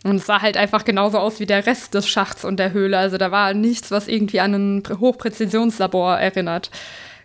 Und 0.06 0.16
es 0.16 0.26
sah 0.26 0.40
halt 0.40 0.56
einfach 0.56 0.84
genauso 0.84 1.18
aus 1.18 1.40
wie 1.40 1.46
der 1.46 1.66
Rest 1.66 1.94
des 1.94 2.08
Schachts 2.08 2.44
und 2.44 2.58
der 2.58 2.72
Höhle. 2.72 2.96
Also 2.98 3.18
da 3.18 3.30
war 3.30 3.54
nichts, 3.54 3.90
was 3.90 4.06
irgendwie 4.08 4.40
an 4.40 4.54
ein 4.54 4.82
Hochpräzisionslabor 5.00 6.16
erinnert. 6.16 6.70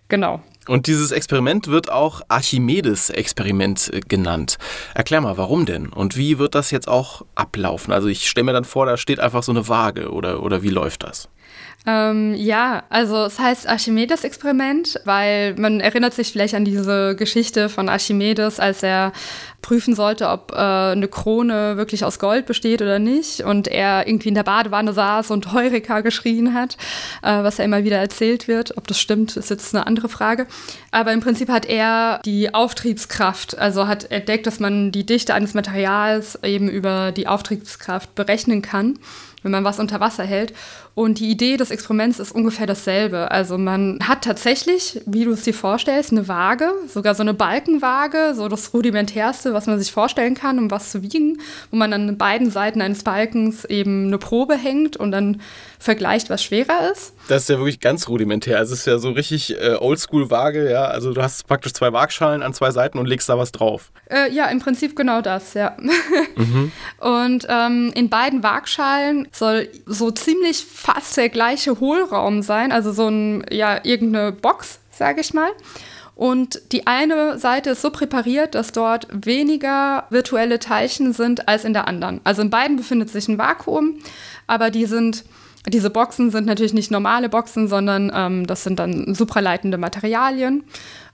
Genau. 0.07 0.41
Und 0.67 0.87
dieses 0.87 1.11
Experiment 1.11 1.67
wird 1.67 1.91
auch 1.91 2.21
Archimedes-Experiment 2.27 3.91
äh, 3.93 3.99
genannt. 3.99 4.57
Erklär 4.93 5.21
mal, 5.21 5.37
warum 5.37 5.65
denn? 5.65 5.89
Und 5.89 6.17
wie 6.17 6.39
wird 6.39 6.55
das 6.55 6.71
jetzt 6.71 6.87
auch 6.87 7.23
ablaufen? 7.35 7.93
Also 7.93 8.07
ich 8.07 8.29
stelle 8.29 8.45
mir 8.45 8.53
dann 8.53 8.65
vor, 8.65 8.85
da 8.85 8.97
steht 8.97 9.19
einfach 9.19 9.43
so 9.43 9.51
eine 9.51 9.67
Waage 9.67 10.11
oder, 10.11 10.43
oder 10.43 10.63
wie 10.63 10.69
läuft 10.69 11.03
das? 11.03 11.29
Ähm, 11.87 12.35
ja, 12.35 12.83
also 12.89 13.25
es 13.25 13.39
heißt 13.39 13.67
Archimedes-Experiment, 13.67 15.01
weil 15.05 15.55
man 15.55 15.79
erinnert 15.79 16.13
sich 16.13 16.31
vielleicht 16.31 16.53
an 16.53 16.63
diese 16.63 17.15
Geschichte 17.15 17.69
von 17.69 17.89
Archimedes, 17.89 18.59
als 18.59 18.83
er 18.83 19.13
prüfen 19.63 19.95
sollte, 19.95 20.29
ob 20.29 20.51
äh, 20.51 20.57
eine 20.57 21.07
Krone 21.07 21.77
wirklich 21.77 22.05
aus 22.05 22.19
Gold 22.19 22.45
besteht 22.45 22.83
oder 22.83 22.99
nicht. 22.99 23.41
Und 23.41 23.67
er 23.67 24.07
irgendwie 24.07 24.29
in 24.29 24.35
der 24.35 24.43
Badewanne 24.43 24.93
saß 24.93 25.31
und 25.31 25.53
Heureka 25.53 26.01
geschrien 26.01 26.53
hat, 26.53 26.77
äh, 27.23 27.43
was 27.43 27.57
ja 27.57 27.65
immer 27.65 27.83
wieder 27.83 27.97
erzählt 27.97 28.47
wird. 28.47 28.77
Ob 28.77 28.85
das 28.85 28.99
stimmt, 28.99 29.35
ist 29.35 29.49
jetzt 29.49 29.73
eine 29.73 29.87
andere 29.87 30.09
Frage. 30.09 30.45
Aber 30.91 31.13
im 31.13 31.19
Prinzip 31.19 31.49
hat 31.49 31.65
er 31.65 32.21
die 32.25 32.53
Auftriebskraft, 32.53 33.57
also 33.57 33.87
hat 33.87 34.11
entdeckt, 34.11 34.45
dass 34.45 34.59
man 34.59 34.91
die 34.91 35.05
Dichte 35.05 35.33
eines 35.33 35.55
Materials 35.55 36.37
eben 36.43 36.69
über 36.69 37.11
die 37.11 37.27
Auftriebskraft 37.27 38.13
berechnen 38.13 38.61
kann 38.61 38.99
wenn 39.43 39.51
man 39.51 39.63
was 39.63 39.79
unter 39.79 39.99
Wasser 39.99 40.23
hält. 40.23 40.53
Und 40.93 41.19
die 41.19 41.29
Idee 41.29 41.57
des 41.57 41.71
Experiments 41.71 42.19
ist 42.19 42.31
ungefähr 42.31 42.67
dasselbe. 42.67 43.31
Also 43.31 43.57
man 43.57 43.99
hat 44.01 44.23
tatsächlich, 44.23 45.01
wie 45.05 45.23
du 45.23 45.31
es 45.31 45.43
dir 45.43 45.53
vorstellst, 45.53 46.11
eine 46.11 46.27
Waage, 46.27 46.71
sogar 46.87 47.15
so 47.15 47.23
eine 47.23 47.33
Balkenwaage, 47.33 48.33
so 48.35 48.47
das 48.47 48.73
rudimentärste, 48.73 49.53
was 49.53 49.67
man 49.67 49.79
sich 49.79 49.91
vorstellen 49.91 50.35
kann, 50.35 50.59
um 50.59 50.69
was 50.69 50.91
zu 50.91 51.01
wiegen, 51.01 51.39
wo 51.71 51.77
man 51.77 51.93
an 51.93 52.17
beiden 52.17 52.51
Seiten 52.51 52.81
eines 52.81 53.03
Balkens 53.03 53.65
eben 53.65 54.07
eine 54.07 54.17
Probe 54.17 54.55
hängt 54.55 54.97
und 54.97 55.11
dann 55.11 55.41
vergleicht, 55.81 56.29
was 56.29 56.43
schwerer 56.43 56.91
ist. 56.91 57.13
Das 57.27 57.43
ist 57.43 57.49
ja 57.49 57.57
wirklich 57.57 57.79
ganz 57.79 58.07
rudimentär. 58.07 58.59
Also 58.59 58.73
es 58.73 58.81
ist 58.81 58.85
ja 58.85 58.99
so 58.99 59.09
richtig 59.09 59.59
äh, 59.59 59.77
Oldschool-Waage, 59.79 60.69
ja. 60.69 60.85
Also 60.85 61.11
du 61.11 61.23
hast 61.23 61.47
praktisch 61.47 61.73
zwei 61.73 61.91
Waagschalen 61.91 62.43
an 62.43 62.53
zwei 62.53 62.69
Seiten 62.69 62.99
und 62.99 63.07
legst 63.07 63.27
da 63.29 63.37
was 63.37 63.51
drauf. 63.51 63.91
Äh, 64.07 64.31
ja, 64.31 64.45
im 64.45 64.59
Prinzip 64.59 64.95
genau 64.95 65.21
das, 65.21 65.55
ja. 65.55 65.75
Mhm. 66.35 66.71
Und 66.99 67.45
ähm, 67.49 67.91
in 67.93 68.09
beiden 68.09 68.41
Waagschalen 68.41 69.27
soll 69.31 69.67
so 69.85 70.11
ziemlich 70.11 70.63
fast 70.63 71.17
der 71.17 71.29
gleiche 71.29 71.79
Hohlraum 71.79 72.41
sein, 72.41 72.71
also 72.71 72.93
so 72.93 73.07
ein, 73.07 73.43
ja, 73.51 73.83
irgendeine 73.83 74.31
Box, 74.31 74.79
sage 74.91 75.21
ich 75.21 75.33
mal. 75.33 75.49
Und 76.15 76.61
die 76.71 76.87
eine 76.87 77.37
Seite 77.37 77.71
ist 77.71 77.81
so 77.81 77.89
präpariert, 77.89 78.55
dass 78.55 78.71
dort 78.71 79.07
weniger 79.11 80.05
virtuelle 80.09 80.59
Teilchen 80.59 81.13
sind 81.13 81.47
als 81.47 81.65
in 81.65 81.73
der 81.73 81.87
anderen. 81.87 82.21
Also 82.23 82.41
in 82.43 82.49
beiden 82.49 82.77
befindet 82.77 83.09
sich 83.09 83.27
ein 83.27 83.37
Vakuum, 83.37 83.99
aber 84.47 84.69
die 84.69 84.85
sind 84.85 85.25
diese 85.67 85.89
Boxen 85.89 86.31
sind 86.31 86.45
natürlich 86.45 86.73
nicht 86.73 86.91
normale 86.91 87.29
Boxen, 87.29 87.67
sondern 87.67 88.11
ähm, 88.13 88.47
das 88.47 88.63
sind 88.63 88.79
dann 88.79 89.13
supraleitende 89.13 89.77
Materialien. 89.77 90.63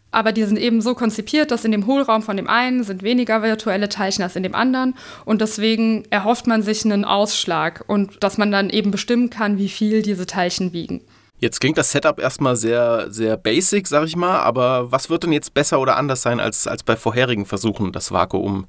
Aber 0.10 0.32
die 0.32 0.46
sind 0.46 0.58
eben 0.58 0.82
so 0.82 0.96
konzipiert, 0.96 1.52
dass 1.52 1.66
in 1.66 1.72
dem 1.72 1.86
Hohlraum 1.86 2.22
von 2.22 2.38
dem 2.38 2.48
einen 2.48 2.84
sind 2.84 3.04
weniger 3.04 3.44
virtuelle 3.44 3.90
Teilchen 3.90 4.24
als 4.24 4.38
in 4.38 4.44
dem 4.44 4.56
anderen. 4.56 4.96
Und 5.26 5.42
deswegen 5.42 6.06
erhofft 6.10 6.48
man 6.48 6.64
sich 6.64 6.86
einen 6.86 7.04
Ausschlag 7.04 7.84
und 7.88 8.24
dass 8.24 8.38
man 8.38 8.52
dann 8.52 8.70
eben 8.70 8.90
bestimmen 8.90 9.30
kann, 9.30 9.58
wie 9.58 9.70
viel 9.70 10.02
diese 10.02 10.26
Teilchen 10.26 10.72
wiegen. 10.72 11.02
Jetzt 11.40 11.60
klingt 11.60 11.78
das 11.78 11.92
Setup 11.92 12.20
erstmal 12.20 12.56
sehr, 12.56 13.12
sehr 13.12 13.38
basic, 13.38 13.88
sag 13.88 14.06
ich 14.06 14.16
mal, 14.16 14.40
aber 14.40 14.92
was 14.92 15.10
wird 15.10 15.24
denn 15.24 15.34
jetzt 15.34 15.54
besser 15.54 15.80
oder 15.80 15.98
anders 15.98 16.24
sein 16.24 16.40
als, 16.40 16.66
als 16.66 16.82
bei 16.82 16.96
vorherigen 16.96 17.46
Versuchen, 17.46 17.92
das 17.92 18.12
Vakuum 18.12 18.66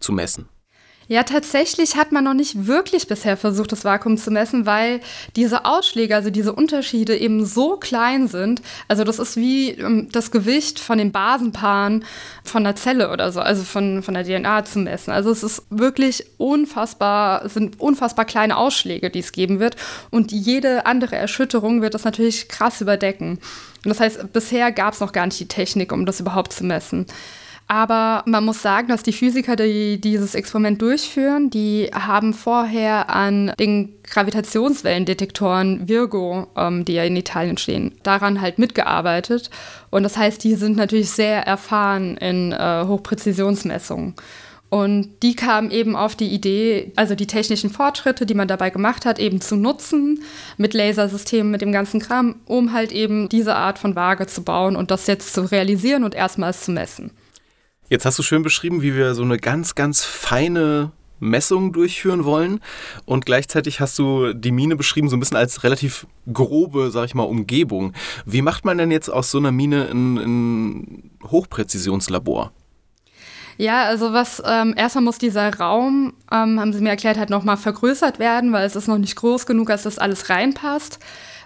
zu 0.00 0.12
messen? 0.12 0.48
Ja, 1.08 1.22
tatsächlich 1.22 1.94
hat 1.96 2.10
man 2.10 2.24
noch 2.24 2.34
nicht 2.34 2.66
wirklich 2.66 3.06
bisher 3.06 3.36
versucht, 3.36 3.70
das 3.70 3.84
Vakuum 3.84 4.16
zu 4.16 4.32
messen, 4.32 4.66
weil 4.66 5.00
diese 5.36 5.64
Ausschläge, 5.64 6.16
also 6.16 6.30
diese 6.30 6.52
Unterschiede 6.52 7.16
eben 7.16 7.46
so 7.46 7.76
klein 7.76 8.26
sind. 8.26 8.60
Also 8.88 9.04
das 9.04 9.20
ist 9.20 9.36
wie 9.36 9.70
ähm, 9.70 10.08
das 10.10 10.32
Gewicht 10.32 10.80
von 10.80 10.98
den 10.98 11.12
Basenpaaren 11.12 12.04
von 12.42 12.64
der 12.64 12.74
Zelle 12.74 13.12
oder 13.12 13.30
so, 13.30 13.40
also 13.40 13.62
von, 13.62 14.02
von 14.02 14.14
der 14.14 14.24
DNA 14.24 14.64
zu 14.64 14.80
messen. 14.80 15.12
Also 15.12 15.30
es 15.30 15.44
ist 15.44 15.62
wirklich 15.70 16.24
unfassbar, 16.38 17.48
sind 17.48 17.80
unfassbar 17.80 18.24
kleine 18.24 18.56
Ausschläge, 18.56 19.08
die 19.08 19.20
es 19.20 19.30
geben 19.30 19.60
wird. 19.60 19.76
Und 20.10 20.32
jede 20.32 20.86
andere 20.86 21.14
Erschütterung 21.14 21.82
wird 21.82 21.94
das 21.94 22.04
natürlich 22.04 22.48
krass 22.48 22.80
überdecken. 22.80 23.38
Und 23.84 23.90
das 23.90 24.00
heißt, 24.00 24.32
bisher 24.32 24.72
gab 24.72 24.94
es 24.94 25.00
noch 25.00 25.12
gar 25.12 25.26
nicht 25.26 25.38
die 25.38 25.46
Technik, 25.46 25.92
um 25.92 26.04
das 26.04 26.18
überhaupt 26.18 26.52
zu 26.52 26.64
messen. 26.64 27.06
Aber 27.68 28.22
man 28.26 28.44
muss 28.44 28.62
sagen, 28.62 28.88
dass 28.88 29.02
die 29.02 29.12
Physiker, 29.12 29.56
die 29.56 30.00
dieses 30.00 30.36
Experiment 30.36 30.80
durchführen, 30.80 31.50
die 31.50 31.90
haben 31.92 32.32
vorher 32.32 33.10
an 33.10 33.52
den 33.58 33.92
Gravitationswellendetektoren 34.04 35.88
Virgo, 35.88 36.46
ähm, 36.56 36.84
die 36.84 36.92
ja 36.94 37.02
in 37.02 37.16
Italien 37.16 37.58
stehen, 37.58 37.92
daran 38.04 38.40
halt 38.40 38.60
mitgearbeitet. 38.60 39.50
Und 39.90 40.04
das 40.04 40.16
heißt, 40.16 40.44
die 40.44 40.54
sind 40.54 40.76
natürlich 40.76 41.10
sehr 41.10 41.44
erfahren 41.44 42.16
in 42.18 42.52
äh, 42.52 42.84
Hochpräzisionsmessungen. 42.86 44.14
Und 44.68 45.22
die 45.22 45.34
kamen 45.34 45.70
eben 45.70 45.96
auf 45.96 46.16
die 46.16 46.28
Idee, 46.28 46.92
also 46.96 47.14
die 47.14 47.26
technischen 47.26 47.70
Fortschritte, 47.70 48.26
die 48.26 48.34
man 48.34 48.48
dabei 48.48 48.70
gemacht 48.70 49.06
hat, 49.06 49.18
eben 49.18 49.40
zu 49.40 49.56
nutzen 49.56 50.22
mit 50.56 50.74
Lasersystemen, 50.74 51.50
mit 51.50 51.62
dem 51.62 51.72
ganzen 51.72 52.00
Kram, 52.00 52.36
um 52.46 52.72
halt 52.72 52.92
eben 52.92 53.28
diese 53.28 53.54
Art 53.56 53.78
von 53.78 53.96
Waage 53.96 54.26
zu 54.26 54.42
bauen 54.42 54.76
und 54.76 54.90
das 54.90 55.06
jetzt 55.06 55.34
zu 55.34 55.42
realisieren 55.50 56.04
und 56.04 56.14
erstmals 56.14 56.64
zu 56.64 56.72
messen. 56.72 57.10
Jetzt 57.88 58.04
hast 58.04 58.18
du 58.18 58.24
schön 58.24 58.42
beschrieben, 58.42 58.82
wie 58.82 58.96
wir 58.96 59.14
so 59.14 59.22
eine 59.22 59.36
ganz, 59.36 59.76
ganz 59.76 60.02
feine 60.02 60.90
Messung 61.20 61.72
durchführen 61.72 62.24
wollen. 62.24 62.60
Und 63.04 63.26
gleichzeitig 63.26 63.80
hast 63.80 63.98
du 63.98 64.32
die 64.32 64.50
Mine 64.50 64.74
beschrieben, 64.74 65.08
so 65.08 65.16
ein 65.16 65.20
bisschen 65.20 65.36
als 65.36 65.62
relativ 65.62 66.06
grobe, 66.32 66.90
sag 66.90 67.04
ich 67.04 67.14
mal, 67.14 67.22
Umgebung. 67.22 67.92
Wie 68.24 68.42
macht 68.42 68.64
man 68.64 68.78
denn 68.78 68.90
jetzt 68.90 69.08
aus 69.08 69.30
so 69.30 69.38
einer 69.38 69.52
Mine 69.52 69.88
ein, 69.88 70.16
ein 70.16 71.10
Hochpräzisionslabor? 71.24 72.52
Ja, 73.56 73.84
also 73.84 74.12
was 74.12 74.42
ähm, 74.44 74.74
erstmal 74.76 75.04
muss 75.04 75.18
dieser 75.18 75.54
Raum, 75.54 76.12
ähm, 76.30 76.60
haben 76.60 76.72
sie 76.72 76.82
mir 76.82 76.90
erklärt, 76.90 77.16
halt 77.16 77.30
nochmal 77.30 77.56
vergrößert 77.56 78.18
werden, 78.18 78.52
weil 78.52 78.66
es 78.66 78.76
ist 78.76 78.88
noch 78.88 78.98
nicht 78.98 79.16
groß 79.16 79.46
genug, 79.46 79.68
dass 79.68 79.84
das 79.84 79.98
alles 79.98 80.28
reinpasst 80.28 80.98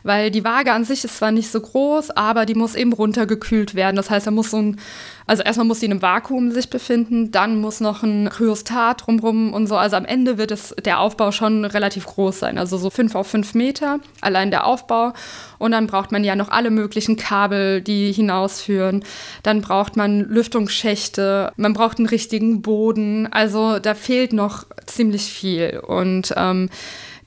weil 0.02 0.30
die 0.30 0.44
Waage 0.44 0.72
an 0.72 0.84
sich 0.84 1.04
ist 1.04 1.18
zwar 1.18 1.32
nicht 1.32 1.50
so 1.50 1.60
groß, 1.60 2.10
aber 2.10 2.46
die 2.46 2.54
muss 2.54 2.74
eben 2.74 2.92
runtergekühlt 2.92 3.74
werden. 3.74 3.96
Das 3.96 4.10
heißt, 4.10 4.26
da 4.26 4.30
muss 4.30 4.50
so 4.50 4.58
ein, 4.58 4.80
also 5.26 5.42
erstmal 5.42 5.66
muss 5.66 5.80
sie 5.80 5.86
in 5.86 5.92
einem 5.92 6.02
Vakuum 6.02 6.50
sich 6.50 6.70
befinden, 6.70 7.30
dann 7.30 7.60
muss 7.60 7.80
noch 7.80 8.02
ein 8.02 8.28
Kryostat 8.30 9.06
drumrum 9.06 9.52
und 9.52 9.66
so. 9.66 9.76
Also 9.76 9.96
am 9.96 10.04
Ende 10.04 10.38
wird 10.38 10.50
es, 10.50 10.74
der 10.84 11.00
Aufbau 11.00 11.32
schon 11.32 11.64
relativ 11.64 12.06
groß 12.06 12.38
sein, 12.38 12.58
also 12.58 12.78
so 12.78 12.90
fünf 12.90 13.14
auf 13.14 13.26
fünf 13.26 13.54
Meter, 13.54 14.00
allein 14.20 14.50
der 14.50 14.66
Aufbau. 14.66 15.12
Und 15.58 15.72
dann 15.72 15.86
braucht 15.86 16.12
man 16.12 16.24
ja 16.24 16.36
noch 16.36 16.48
alle 16.48 16.70
möglichen 16.70 17.16
Kabel, 17.16 17.80
die 17.82 18.12
hinausführen. 18.12 19.04
Dann 19.42 19.60
braucht 19.60 19.96
man 19.96 20.20
Lüftungsschächte, 20.20 21.52
man 21.56 21.74
braucht 21.74 21.98
einen 21.98 22.08
richtigen 22.08 22.62
Boden. 22.62 23.28
Also 23.30 23.78
da 23.78 23.94
fehlt 23.94 24.32
noch 24.32 24.64
ziemlich 24.86 25.24
viel. 25.24 25.80
Und 25.86 26.34
ähm, 26.36 26.70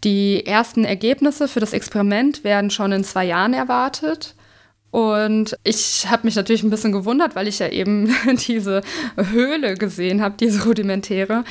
die 0.04 0.46
ersten 0.46 0.86
Ergebnisse 0.86 1.48
für 1.48 1.60
das 1.60 1.74
Experiment 1.74 2.44
werden 2.44 2.70
schon 2.70 2.92
in 2.92 3.04
zwei 3.04 3.26
Jahren 3.26 3.54
erwartet. 3.54 4.36
Und 4.92 5.58
ich 5.64 6.06
habe 6.08 6.26
mich 6.26 6.36
natürlich 6.36 6.62
ein 6.62 6.70
bisschen 6.70 6.92
gewundert, 6.92 7.36
weil 7.36 7.48
ich 7.48 7.60
ja 7.60 7.68
eben 7.70 8.14
diese 8.48 8.82
Höhle 9.16 9.76
gesehen 9.76 10.22
habe, 10.22 10.36
diese 10.40 10.66
rudimentäre. 10.66 11.44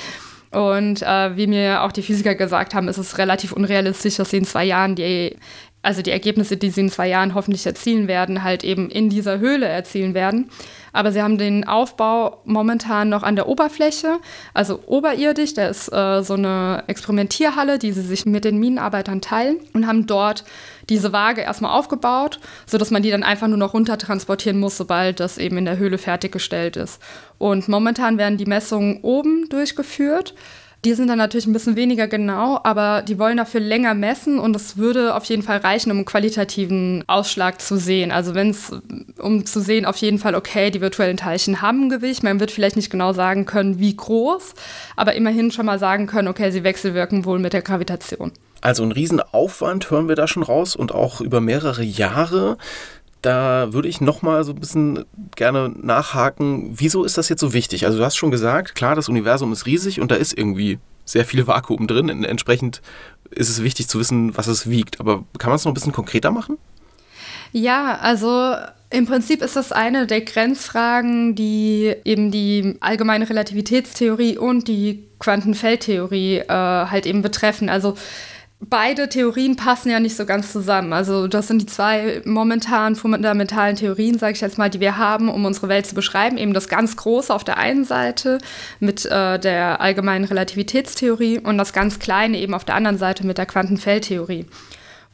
Und 0.53 1.03
äh, 1.03 1.37
wie 1.37 1.47
mir 1.47 1.83
auch 1.83 1.93
die 1.93 2.03
Physiker 2.03 2.35
gesagt 2.35 2.75
haben, 2.75 2.87
ist 2.87 2.99
es 2.99 3.19
relativ 3.19 3.53
unrealistisch, 3.53 4.17
dass 4.17 4.31
sie 4.31 4.37
in 4.37 4.45
zwei 4.45 4.65
Jahren 4.65 4.95
die, 4.95 5.37
also 5.83 6.01
die 6.01 6.13
Ergebnisse, 6.13 6.57
die 6.57 6.71
sie 6.71 6.83
in 6.83 6.91
zwei 6.91 7.09
Jahren 7.09 7.35
hoffentlich 7.35 7.67
erzielen 7.67 8.07
werden, 8.07 8.45
halt 8.45 8.63
eben 8.63 8.89
in 8.89 9.11
dieser 9.11 9.41
Höhle 9.41 9.67
erzielen 9.67 10.15
werden. 10.15 10.49
Aber 10.93 11.11
sie 11.11 11.23
haben 11.23 11.39
den 11.39 11.67
Aufbau 11.67 12.43
momentan 12.45 13.09
noch 13.09 13.23
an 13.23 13.35
der 13.35 13.49
Oberfläche, 13.49 14.19
also 14.55 14.81
oberirdisch. 14.87 15.55
Da 15.55 15.67
ist 15.67 15.93
äh, 15.93 16.23
so 16.23 16.35
eine 16.35 16.85
Experimentierhalle, 16.87 17.79
die 17.79 17.93
sie 17.93 18.03
sich 18.03 18.27
mit 18.27 18.45
den 18.45 18.59
Minenarbeitern 18.59 19.21
teilen 19.21 19.57
und 19.73 19.87
haben 19.87 20.07
dort 20.07 20.45
diese 20.89 21.13
Waage 21.13 21.41
erstmal 21.41 21.77
aufgebaut, 21.77 22.41
sodass 22.67 22.91
man 22.91 23.03
die 23.03 23.11
dann 23.11 23.23
einfach 23.23 23.49
nur 23.49 23.59
noch 23.59 23.75
runter 23.75 23.99
transportieren 23.99 24.61
muss, 24.61 24.77
sobald 24.77 25.19
das 25.19 25.39
eben 25.39 25.57
in 25.57 25.65
der 25.65 25.79
Höhle 25.79 25.99
fertiggestellt 25.99 26.77
ist. 26.77 27.01
Und 27.39 27.69
momentan 27.69 28.19
werden 28.19 28.39
die 28.39 28.47
Messungen 28.47 29.01
oben 29.03 29.49
durchgeführt. 29.49 30.35
Die 30.85 30.95
sind 30.95 31.07
dann 31.07 31.19
natürlich 31.19 31.47
ein 31.47 31.53
bisschen 31.53 31.77
weniger 31.77 32.09
genau, 32.09 32.59
aber 32.65 33.03
die 33.03 33.17
wollen 33.17 33.37
dafür 33.37 33.61
länger 33.61 33.95
messen 33.95 34.41
und 34.41 34.57
es 34.57 34.77
würde 34.77 35.15
auf 35.15 35.25
jeden 35.27 35.45
Fall 35.45 35.59
reichen, 35.59 35.93
um 35.93 35.99
einen 35.99 36.07
qualitativen 36.07 37.05
Ausschlag 37.07 37.61
zu 37.61 37.77
sehen. 37.77 38.11
Also 38.11 38.35
wenn 38.35 38.51
es, 38.51 38.73
um 39.19 39.47
zu 39.47 39.61
sehen, 39.61 39.87
auf 39.87 39.97
jeden 39.99 40.19
Fall, 40.19 40.35
okay, 40.35 40.73
die 40.73 40.81
virtuellen 40.81 41.17
Teilchen 41.17 41.63
haben 41.63 41.85
ein 41.85 41.89
Gewicht. 41.89 42.25
Man 42.25 42.41
wird 42.41 42.51
vielleicht 42.51 42.75
nicht 42.75 42.91
genau 42.91 43.13
sagen 43.13 43.47
können, 43.47 43.79
wie 43.79 43.95
groß, 43.95 44.55
aber 44.97 45.15
immerhin 45.15 45.53
schon 45.53 45.67
mal 45.67 45.79
sagen 45.79 46.09
können, 46.09 46.27
okay, 46.27 46.51
sie 46.51 46.65
wechselwirken 46.65 47.25
wohl 47.25 47.39
mit 47.39 47.53
der 47.53 47.63
Gravitation. 47.63 48.33
Also 48.61 48.83
ein 48.83 48.91
Riesenaufwand 48.91 49.89
hören 49.89 50.09
wir 50.09 50.17
da 50.17 50.27
schon 50.27 50.43
raus 50.43 50.75
und 50.75 50.93
auch 50.93 51.21
über 51.21 51.41
mehrere 51.41 51.85
Jahre. 51.85 52.59
Da 53.23 53.73
würde 53.73 53.89
ich 53.89 54.01
nochmal 54.01 54.43
so 54.43 54.53
ein 54.53 54.61
bisschen 54.61 55.05
gerne 55.37 55.73
nachhaken, 55.81 56.73
wieso 56.75 57.05
ist 57.05 57.17
das 57.19 57.29
jetzt 57.29 57.41
so 57.41 57.53
wichtig? 57.53 57.87
Also 57.87 57.99
du 57.99 58.05
hast 58.05 58.17
schon 58.17 58.33
gesagt, 58.33 58.75
klar, 58.75 58.97
das 58.97 59.09
Universum 59.09 59.53
ist 59.53 59.65
riesig 59.65 60.01
und 60.01 60.11
da 60.11 60.17
ist 60.17 60.37
irgendwie 60.37 60.79
sehr 61.05 61.25
viel 61.25 61.47
Vakuum 61.47 61.87
drin. 61.87 62.25
Entsprechend 62.25 62.83
ist 63.31 63.49
es 63.49 63.63
wichtig 63.63 63.89
zu 63.89 63.99
wissen, 63.99 64.37
was 64.37 64.47
es 64.47 64.69
wiegt. 64.69 65.01
Aber 65.01 65.25
kann 65.39 65.51
man 65.51 65.57
es 65.57 65.65
noch 65.65 65.71
ein 65.71 65.75
bisschen 65.75 65.93
konkreter 65.93 66.31
machen? 66.31 66.59
Ja, 67.53 67.99
also 68.01 68.57
im 68.91 69.07
Prinzip 69.07 69.43
ist 69.43 69.57
das 69.57 69.73
eine 69.73 70.07
der 70.07 70.23
Grenzfragen, 70.23 71.35
die 71.35 71.95
eben 72.05 72.31
die 72.31 72.77
allgemeine 72.81 73.29
Relativitätstheorie 73.29 74.39
und 74.39 74.69
die 74.69 75.05
Quantenfeldtheorie 75.19 76.39
äh, 76.39 76.47
halt 76.49 77.07
eben 77.07 77.23
betreffen. 77.23 77.69
Also 77.69 77.95
beide 78.69 79.09
Theorien 79.09 79.57
passen 79.57 79.91
ja 79.91 80.01
nicht 80.01 80.17
so 80.17 80.25
ganz 80.25 80.53
zusammen. 80.53 80.93
Also 80.93 81.27
das 81.27 81.49
sind 81.49 81.63
die 81.63 81.67
zwei 81.67 82.23
momentan 82.25 82.97
fundamentalen 82.97 83.77
Theorien, 83.77 84.19
sage 84.19 84.35
ich 84.35 84.41
jetzt 84.41 84.59
mal, 84.59 84.71
die 84.71 84.81
wir 84.81 84.97
haben, 84.97 85.29
um 85.29 85.45
unsere 85.45 85.69
Welt 85.69 85.87
zu 85.87 85.95
beschreiben. 85.95 86.39
Eben 86.39 86.55
das 86.55 86.69
ganz 86.69 86.97
Große 86.97 87.35
auf 87.35 87.45
der 87.45 87.59
einen 87.59 87.85
Seite 87.85 88.39
mit 88.81 89.05
äh, 89.07 89.39
der 89.39 89.81
allgemeinen 89.81 90.25
Relativitätstheorie 90.25 91.41
und 91.41 91.59
das 91.59 91.73
ganz 91.73 91.99
Kleine 91.99 92.39
eben 92.39 92.55
auf 92.55 92.65
der 92.65 92.77
anderen 92.77 92.99
Seite 92.99 93.27
mit 93.27 93.39
der 93.39 93.47
Quantenfeldtheorie. 93.47 94.47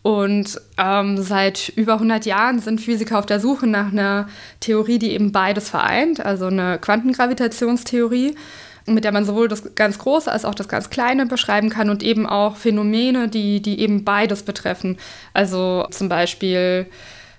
Und 0.03 0.61
ähm, 0.79 1.21
seit 1.21 1.71
über 1.71 1.95
100 1.95 2.25
Jahren 2.25 2.61
sind 2.61 2.81
Physiker 2.81 3.19
auf 3.19 3.27
der 3.27 3.41
Suche 3.41 3.67
nach 3.67 3.93
einer 3.93 4.29
Theorie, 4.61 4.99
die 4.99 5.11
eben 5.11 5.33
beides 5.33 5.69
vereint, 5.69 6.25
also 6.25 6.47
eine 6.47 6.79
Quantengravitationstheorie 6.79 8.35
mit 8.95 9.05
der 9.05 9.13
man 9.13 9.25
sowohl 9.25 9.49
das 9.49 9.75
ganz 9.75 9.99
Große 9.99 10.31
als 10.31 10.45
auch 10.45 10.55
das 10.55 10.69
ganz 10.69 10.91
Kleine 10.91 11.27
beschreiben 11.27 11.71
kann 11.71 11.91
und 11.91 12.03
eben 12.03 12.27
auch 12.27 12.57
Phänomene, 12.57 13.29
die, 13.29 13.61
die 13.61 13.81
eben 13.81 14.05
beides 14.05 14.43
betreffen. 14.43 14.97
Also 15.35 15.87
zum 15.91 16.09
Beispiel 16.09 16.87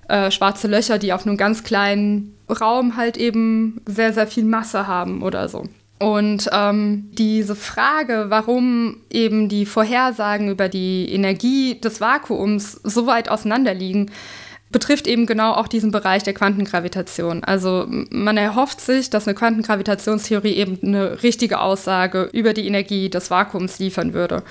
äh, 0.08 0.32
schwarze 0.32 0.68
Löcher, 0.68 0.98
die 0.98 1.14
auf 1.14 1.26
einem 1.26 1.38
ganz 1.38 1.64
kleinen 1.64 2.36
Raum 2.50 2.98
halt 2.98 3.18
eben 3.18 3.82
sehr, 3.86 4.14
sehr 4.14 4.28
viel 4.28 4.44
Masse 4.44 4.88
haben 4.88 5.22
oder 5.22 5.50
so. 5.50 5.66
Und 6.00 6.50
ähm, 6.54 7.10
diese 7.12 7.56
Frage, 7.56 8.28
warum 8.30 8.98
eben 9.10 9.50
die 9.50 9.66
Vorhersagen 9.66 10.50
über 10.50 10.70
die 10.70 11.14
Energie 11.14 11.80
des 11.80 12.00
Vakuums 12.00 12.80
so 12.84 13.06
weit 13.06 13.30
auseinander 13.30 13.74
liegen, 13.74 14.10
betrifft 14.72 15.08
eben 15.08 15.26
genau 15.26 15.54
auch 15.54 15.68
diesen 15.68 15.92
Bereich 15.92 16.24
der 16.24 16.34
Quantengravitation. 16.34 17.44
Also 17.44 17.86
man 17.88 18.38
erhofft 18.38 18.82
sich, 18.82 19.10
dass 19.10 19.28
eine 19.28 19.36
Quantengravitationstheorie 19.36 20.54
eben 20.54 20.78
eine 20.84 21.24
richtige 21.24 21.60
Aussage 21.60 22.30
über 22.34 22.54
die 22.54 22.68
Energie 22.68 23.10
des 23.10 23.32
Vakuums 23.32 23.80
liefern 23.80 24.14
würde. 24.14 24.44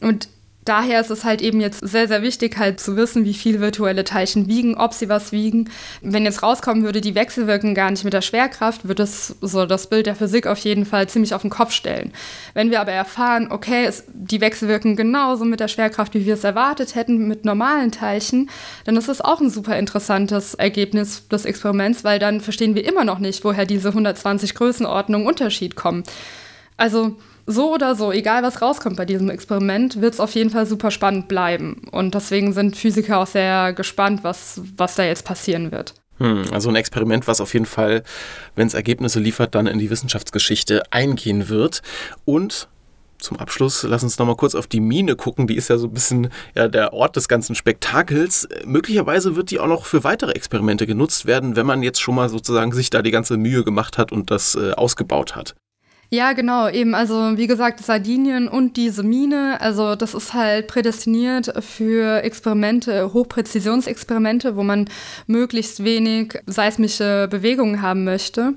Und 0.00 0.28
daher 0.64 1.00
ist 1.00 1.10
es 1.10 1.24
halt 1.24 1.42
eben 1.42 1.60
jetzt 1.60 1.86
sehr, 1.86 2.08
sehr 2.08 2.22
wichtig, 2.22 2.56
halt 2.58 2.80
zu 2.80 2.96
wissen, 2.96 3.24
wie 3.24 3.34
viel 3.34 3.60
virtuelle 3.60 4.04
Teilchen 4.04 4.48
wiegen, 4.48 4.76
ob 4.76 4.92
sie 4.92 5.08
was 5.08 5.32
wiegen. 5.32 5.70
Wenn 6.00 6.24
jetzt 6.24 6.42
rauskommen 6.42 6.84
würde, 6.84 7.00
die 7.00 7.14
wechselwirken 7.14 7.74
gar 7.74 7.90
nicht 7.90 8.04
mit 8.04 8.12
der 8.12 8.20
Schwerkraft, 8.20 8.86
würde 8.86 9.02
es 9.02 9.36
so 9.40 9.66
das 9.66 9.88
Bild 9.88 10.06
der 10.06 10.14
Physik 10.14 10.46
auf 10.46 10.58
jeden 10.58 10.84
Fall 10.84 11.08
ziemlich 11.08 11.34
auf 11.34 11.42
den 11.42 11.50
Kopf 11.50 11.72
stellen. 11.72 12.12
Wenn 12.54 12.70
wir 12.70 12.80
aber 12.80 12.92
erfahren, 12.92 13.48
okay, 13.50 13.84
es, 13.86 14.04
die 14.12 14.40
wechselwirken 14.40 14.96
genauso 14.96 15.44
mit 15.44 15.60
der 15.60 15.68
Schwerkraft, 15.68 16.14
wie 16.14 16.26
wir 16.26 16.34
es 16.34 16.44
erwartet 16.44 16.94
hätten 16.94 17.26
mit 17.28 17.44
normalen 17.44 17.90
Teilchen, 17.90 18.50
dann 18.84 18.96
ist 18.96 19.08
das 19.08 19.20
auch 19.20 19.40
ein 19.40 19.50
super 19.50 19.78
interessantes 19.78 20.54
Ergebnis 20.54 21.28
des 21.28 21.44
Experiments, 21.44 22.04
weil 22.04 22.18
dann 22.18 22.40
verstehen 22.40 22.74
wir 22.74 22.84
immer 22.84 23.04
noch 23.04 23.18
nicht, 23.18 23.44
woher 23.44 23.66
diese 23.66 23.88
120 23.88 24.54
Größenordnungen 24.54 25.26
Unterschied 25.26 25.76
kommen. 25.76 26.04
Also 26.76 27.16
so 27.52 27.72
oder 27.72 27.94
so, 27.94 28.12
egal 28.12 28.42
was 28.42 28.60
rauskommt 28.62 28.96
bei 28.96 29.04
diesem 29.04 29.30
Experiment, 29.30 30.00
wird 30.00 30.14
es 30.14 30.20
auf 30.20 30.34
jeden 30.34 30.50
Fall 30.50 30.66
super 30.66 30.90
spannend 30.90 31.28
bleiben. 31.28 31.82
Und 31.90 32.14
deswegen 32.14 32.52
sind 32.52 32.76
Physiker 32.76 33.18
auch 33.18 33.26
sehr 33.26 33.72
gespannt, 33.72 34.24
was, 34.24 34.60
was 34.76 34.94
da 34.94 35.04
jetzt 35.04 35.24
passieren 35.24 35.70
wird. 35.70 35.94
Hm, 36.18 36.44
also 36.52 36.68
ein 36.68 36.76
Experiment, 36.76 37.26
was 37.26 37.40
auf 37.40 37.52
jeden 37.52 37.66
Fall, 37.66 38.02
wenn 38.54 38.66
es 38.66 38.74
Ergebnisse 38.74 39.20
liefert, 39.20 39.54
dann 39.54 39.66
in 39.66 39.78
die 39.78 39.90
Wissenschaftsgeschichte 39.90 40.82
eingehen 40.90 41.48
wird. 41.48 41.82
Und 42.24 42.68
zum 43.18 43.38
Abschluss, 43.38 43.84
lass 43.84 44.02
uns 44.02 44.18
nochmal 44.18 44.36
kurz 44.36 44.54
auf 44.54 44.66
die 44.66 44.80
Mine 44.80 45.16
gucken. 45.16 45.46
Die 45.46 45.56
ist 45.56 45.68
ja 45.68 45.78
so 45.78 45.86
ein 45.86 45.92
bisschen 45.92 46.28
ja, 46.54 46.68
der 46.68 46.92
Ort 46.92 47.16
des 47.16 47.28
ganzen 47.28 47.54
Spektakels. 47.54 48.48
Möglicherweise 48.64 49.36
wird 49.36 49.50
die 49.50 49.60
auch 49.60 49.68
noch 49.68 49.86
für 49.86 50.04
weitere 50.04 50.32
Experimente 50.32 50.86
genutzt 50.86 51.26
werden, 51.26 51.56
wenn 51.56 51.66
man 51.66 51.82
jetzt 51.82 52.00
schon 52.00 52.14
mal 52.14 52.28
sozusagen 52.28 52.72
sich 52.72 52.90
da 52.90 53.00
die 53.00 53.12
ganze 53.12 53.36
Mühe 53.36 53.64
gemacht 53.64 53.96
hat 53.96 54.12
und 54.12 54.30
das 54.30 54.56
äh, 54.56 54.72
ausgebaut 54.72 55.36
hat. 55.36 55.54
Ja, 56.14 56.34
genau, 56.34 56.68
eben. 56.68 56.94
Also 56.94 57.38
wie 57.38 57.46
gesagt, 57.46 57.80
Sardinien 57.80 58.46
und 58.46 58.76
diese 58.76 59.02
Mine, 59.02 59.58
also 59.62 59.96
das 59.96 60.12
ist 60.12 60.34
halt 60.34 60.66
prädestiniert 60.66 61.50
für 61.64 62.22
Experimente, 62.22 63.14
Hochpräzisionsexperimente, 63.14 64.54
wo 64.54 64.62
man 64.62 64.90
möglichst 65.26 65.84
wenig 65.84 66.34
seismische 66.44 67.28
Bewegungen 67.30 67.80
haben 67.80 68.04
möchte. 68.04 68.52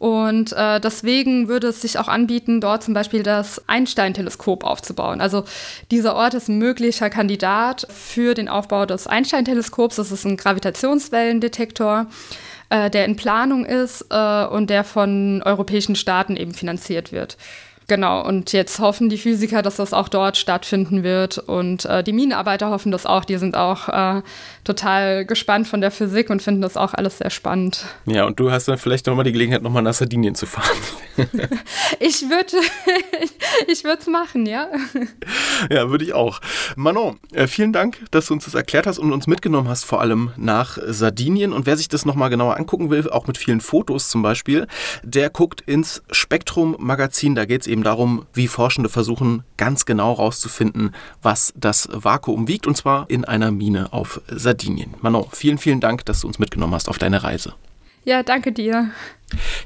Und 0.00 0.54
äh, 0.54 0.80
deswegen 0.80 1.48
würde 1.48 1.68
es 1.68 1.82
sich 1.82 1.98
auch 1.98 2.08
anbieten, 2.08 2.62
dort 2.62 2.82
zum 2.82 2.94
Beispiel 2.94 3.22
das 3.22 3.62
Einstein-Teleskop 3.68 4.64
aufzubauen. 4.64 5.20
Also 5.20 5.44
dieser 5.90 6.16
Ort 6.16 6.32
ist 6.32 6.48
ein 6.48 6.56
möglicher 6.56 7.10
Kandidat 7.10 7.86
für 7.90 8.32
den 8.32 8.48
Aufbau 8.48 8.86
des 8.86 9.06
Einstein-Teleskops. 9.06 9.96
Das 9.96 10.10
ist 10.10 10.24
ein 10.24 10.38
Gravitationswellendetektor 10.38 12.06
äh, 12.70 12.88
der 12.88 13.04
in 13.04 13.16
Planung 13.16 13.66
ist 13.66 14.06
äh, 14.08 14.44
und 14.46 14.70
der 14.70 14.84
von 14.84 15.42
europäischen 15.44 15.96
Staaten 15.96 16.36
eben 16.36 16.54
finanziert 16.54 17.12
wird. 17.12 17.36
Genau, 17.90 18.24
und 18.24 18.52
jetzt 18.52 18.78
hoffen 18.78 19.08
die 19.08 19.18
Physiker, 19.18 19.62
dass 19.62 19.74
das 19.74 19.92
auch 19.92 20.08
dort 20.08 20.36
stattfinden 20.36 21.02
wird. 21.02 21.38
Und 21.38 21.86
äh, 21.86 22.04
die 22.04 22.12
Minenarbeiter 22.12 22.70
hoffen 22.70 22.92
das 22.92 23.04
auch. 23.04 23.24
Die 23.24 23.36
sind 23.36 23.56
auch 23.56 23.88
äh, 23.88 24.22
total 24.62 25.24
gespannt 25.24 25.66
von 25.66 25.80
der 25.80 25.90
Physik 25.90 26.30
und 26.30 26.40
finden 26.40 26.62
das 26.62 26.76
auch 26.76 26.94
alles 26.94 27.18
sehr 27.18 27.30
spannend. 27.30 27.84
Ja, 28.06 28.26
und 28.26 28.38
du 28.38 28.52
hast 28.52 28.68
dann 28.68 28.78
vielleicht 28.78 29.08
nochmal 29.08 29.24
die 29.24 29.32
Gelegenheit, 29.32 29.62
nochmal 29.62 29.82
nach 29.82 29.94
Sardinien 29.94 30.36
zu 30.36 30.46
fahren. 30.46 30.76
ich 31.98 32.22
würde 32.22 32.58
ich 33.66 33.84
es 33.84 34.06
machen, 34.06 34.46
ja. 34.46 34.68
Ja, 35.70 35.90
würde 35.90 36.04
ich 36.04 36.14
auch. 36.14 36.40
Manon, 36.76 37.18
äh, 37.32 37.46
vielen 37.46 37.72
Dank, 37.72 37.98
dass 38.12 38.26
du 38.26 38.34
uns 38.34 38.44
das 38.44 38.54
erklärt 38.54 38.86
hast 38.86 38.98
und 38.98 39.12
uns 39.12 39.26
mitgenommen 39.26 39.68
hast, 39.68 39.84
vor 39.84 40.00
allem 40.00 40.30
nach 40.36 40.78
Sardinien. 40.86 41.52
Und 41.52 41.66
wer 41.66 41.76
sich 41.76 41.88
das 41.88 42.06
nochmal 42.06 42.30
genauer 42.30 42.56
angucken 42.56 42.88
will, 42.88 43.10
auch 43.10 43.26
mit 43.26 43.36
vielen 43.36 43.60
Fotos 43.60 44.08
zum 44.08 44.22
Beispiel, 44.22 44.68
der 45.02 45.28
guckt 45.28 45.60
ins 45.62 46.02
Spektrum-Magazin. 46.10 47.34
Da 47.34 47.44
geht 47.44 47.62
es 47.62 47.66
eben 47.80 47.84
darum, 47.84 48.26
wie 48.34 48.46
Forschende 48.46 48.90
versuchen, 48.90 49.42
ganz 49.56 49.86
genau 49.86 50.16
herauszufinden, 50.16 50.94
was 51.22 51.52
das 51.56 51.88
Vakuum 51.90 52.46
wiegt, 52.46 52.66
und 52.66 52.76
zwar 52.76 53.08
in 53.08 53.24
einer 53.24 53.50
Mine 53.50 53.92
auf 53.92 54.20
Sardinien. 54.28 54.94
Manon, 55.00 55.26
vielen, 55.32 55.56
vielen 55.56 55.80
Dank, 55.80 56.04
dass 56.04 56.20
du 56.20 56.26
uns 56.26 56.38
mitgenommen 56.38 56.74
hast 56.74 56.88
auf 56.88 56.98
deine 56.98 57.22
Reise. 57.22 57.54
Ja, 58.04 58.22
danke 58.22 58.52
dir. 58.52 58.90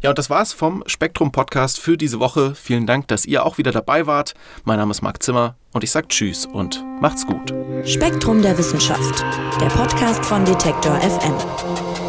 Ja, 0.02 0.10
und 0.10 0.18
das 0.18 0.28
war's 0.28 0.52
vom 0.52 0.82
Spektrum 0.86 1.32
Podcast 1.32 1.80
für 1.80 1.96
diese 1.96 2.20
Woche. 2.20 2.54
Vielen 2.54 2.86
Dank, 2.86 3.08
dass 3.08 3.24
ihr 3.24 3.44
auch 3.44 3.58
wieder 3.58 3.72
dabei 3.72 4.06
wart. 4.06 4.34
Mein 4.64 4.78
Name 4.78 4.90
ist 4.90 5.02
Marc 5.02 5.22
Zimmer 5.22 5.56
und 5.72 5.82
ich 5.82 5.90
sage 5.90 6.08
Tschüss 6.08 6.46
und 6.46 6.84
macht's 7.00 7.26
gut. 7.26 7.52
Spektrum 7.84 8.42
der 8.42 8.56
Wissenschaft, 8.58 9.24
der 9.60 9.68
Podcast 9.68 10.24
von 10.24 10.44
Detektor 10.44 11.00
FM. 11.00 12.03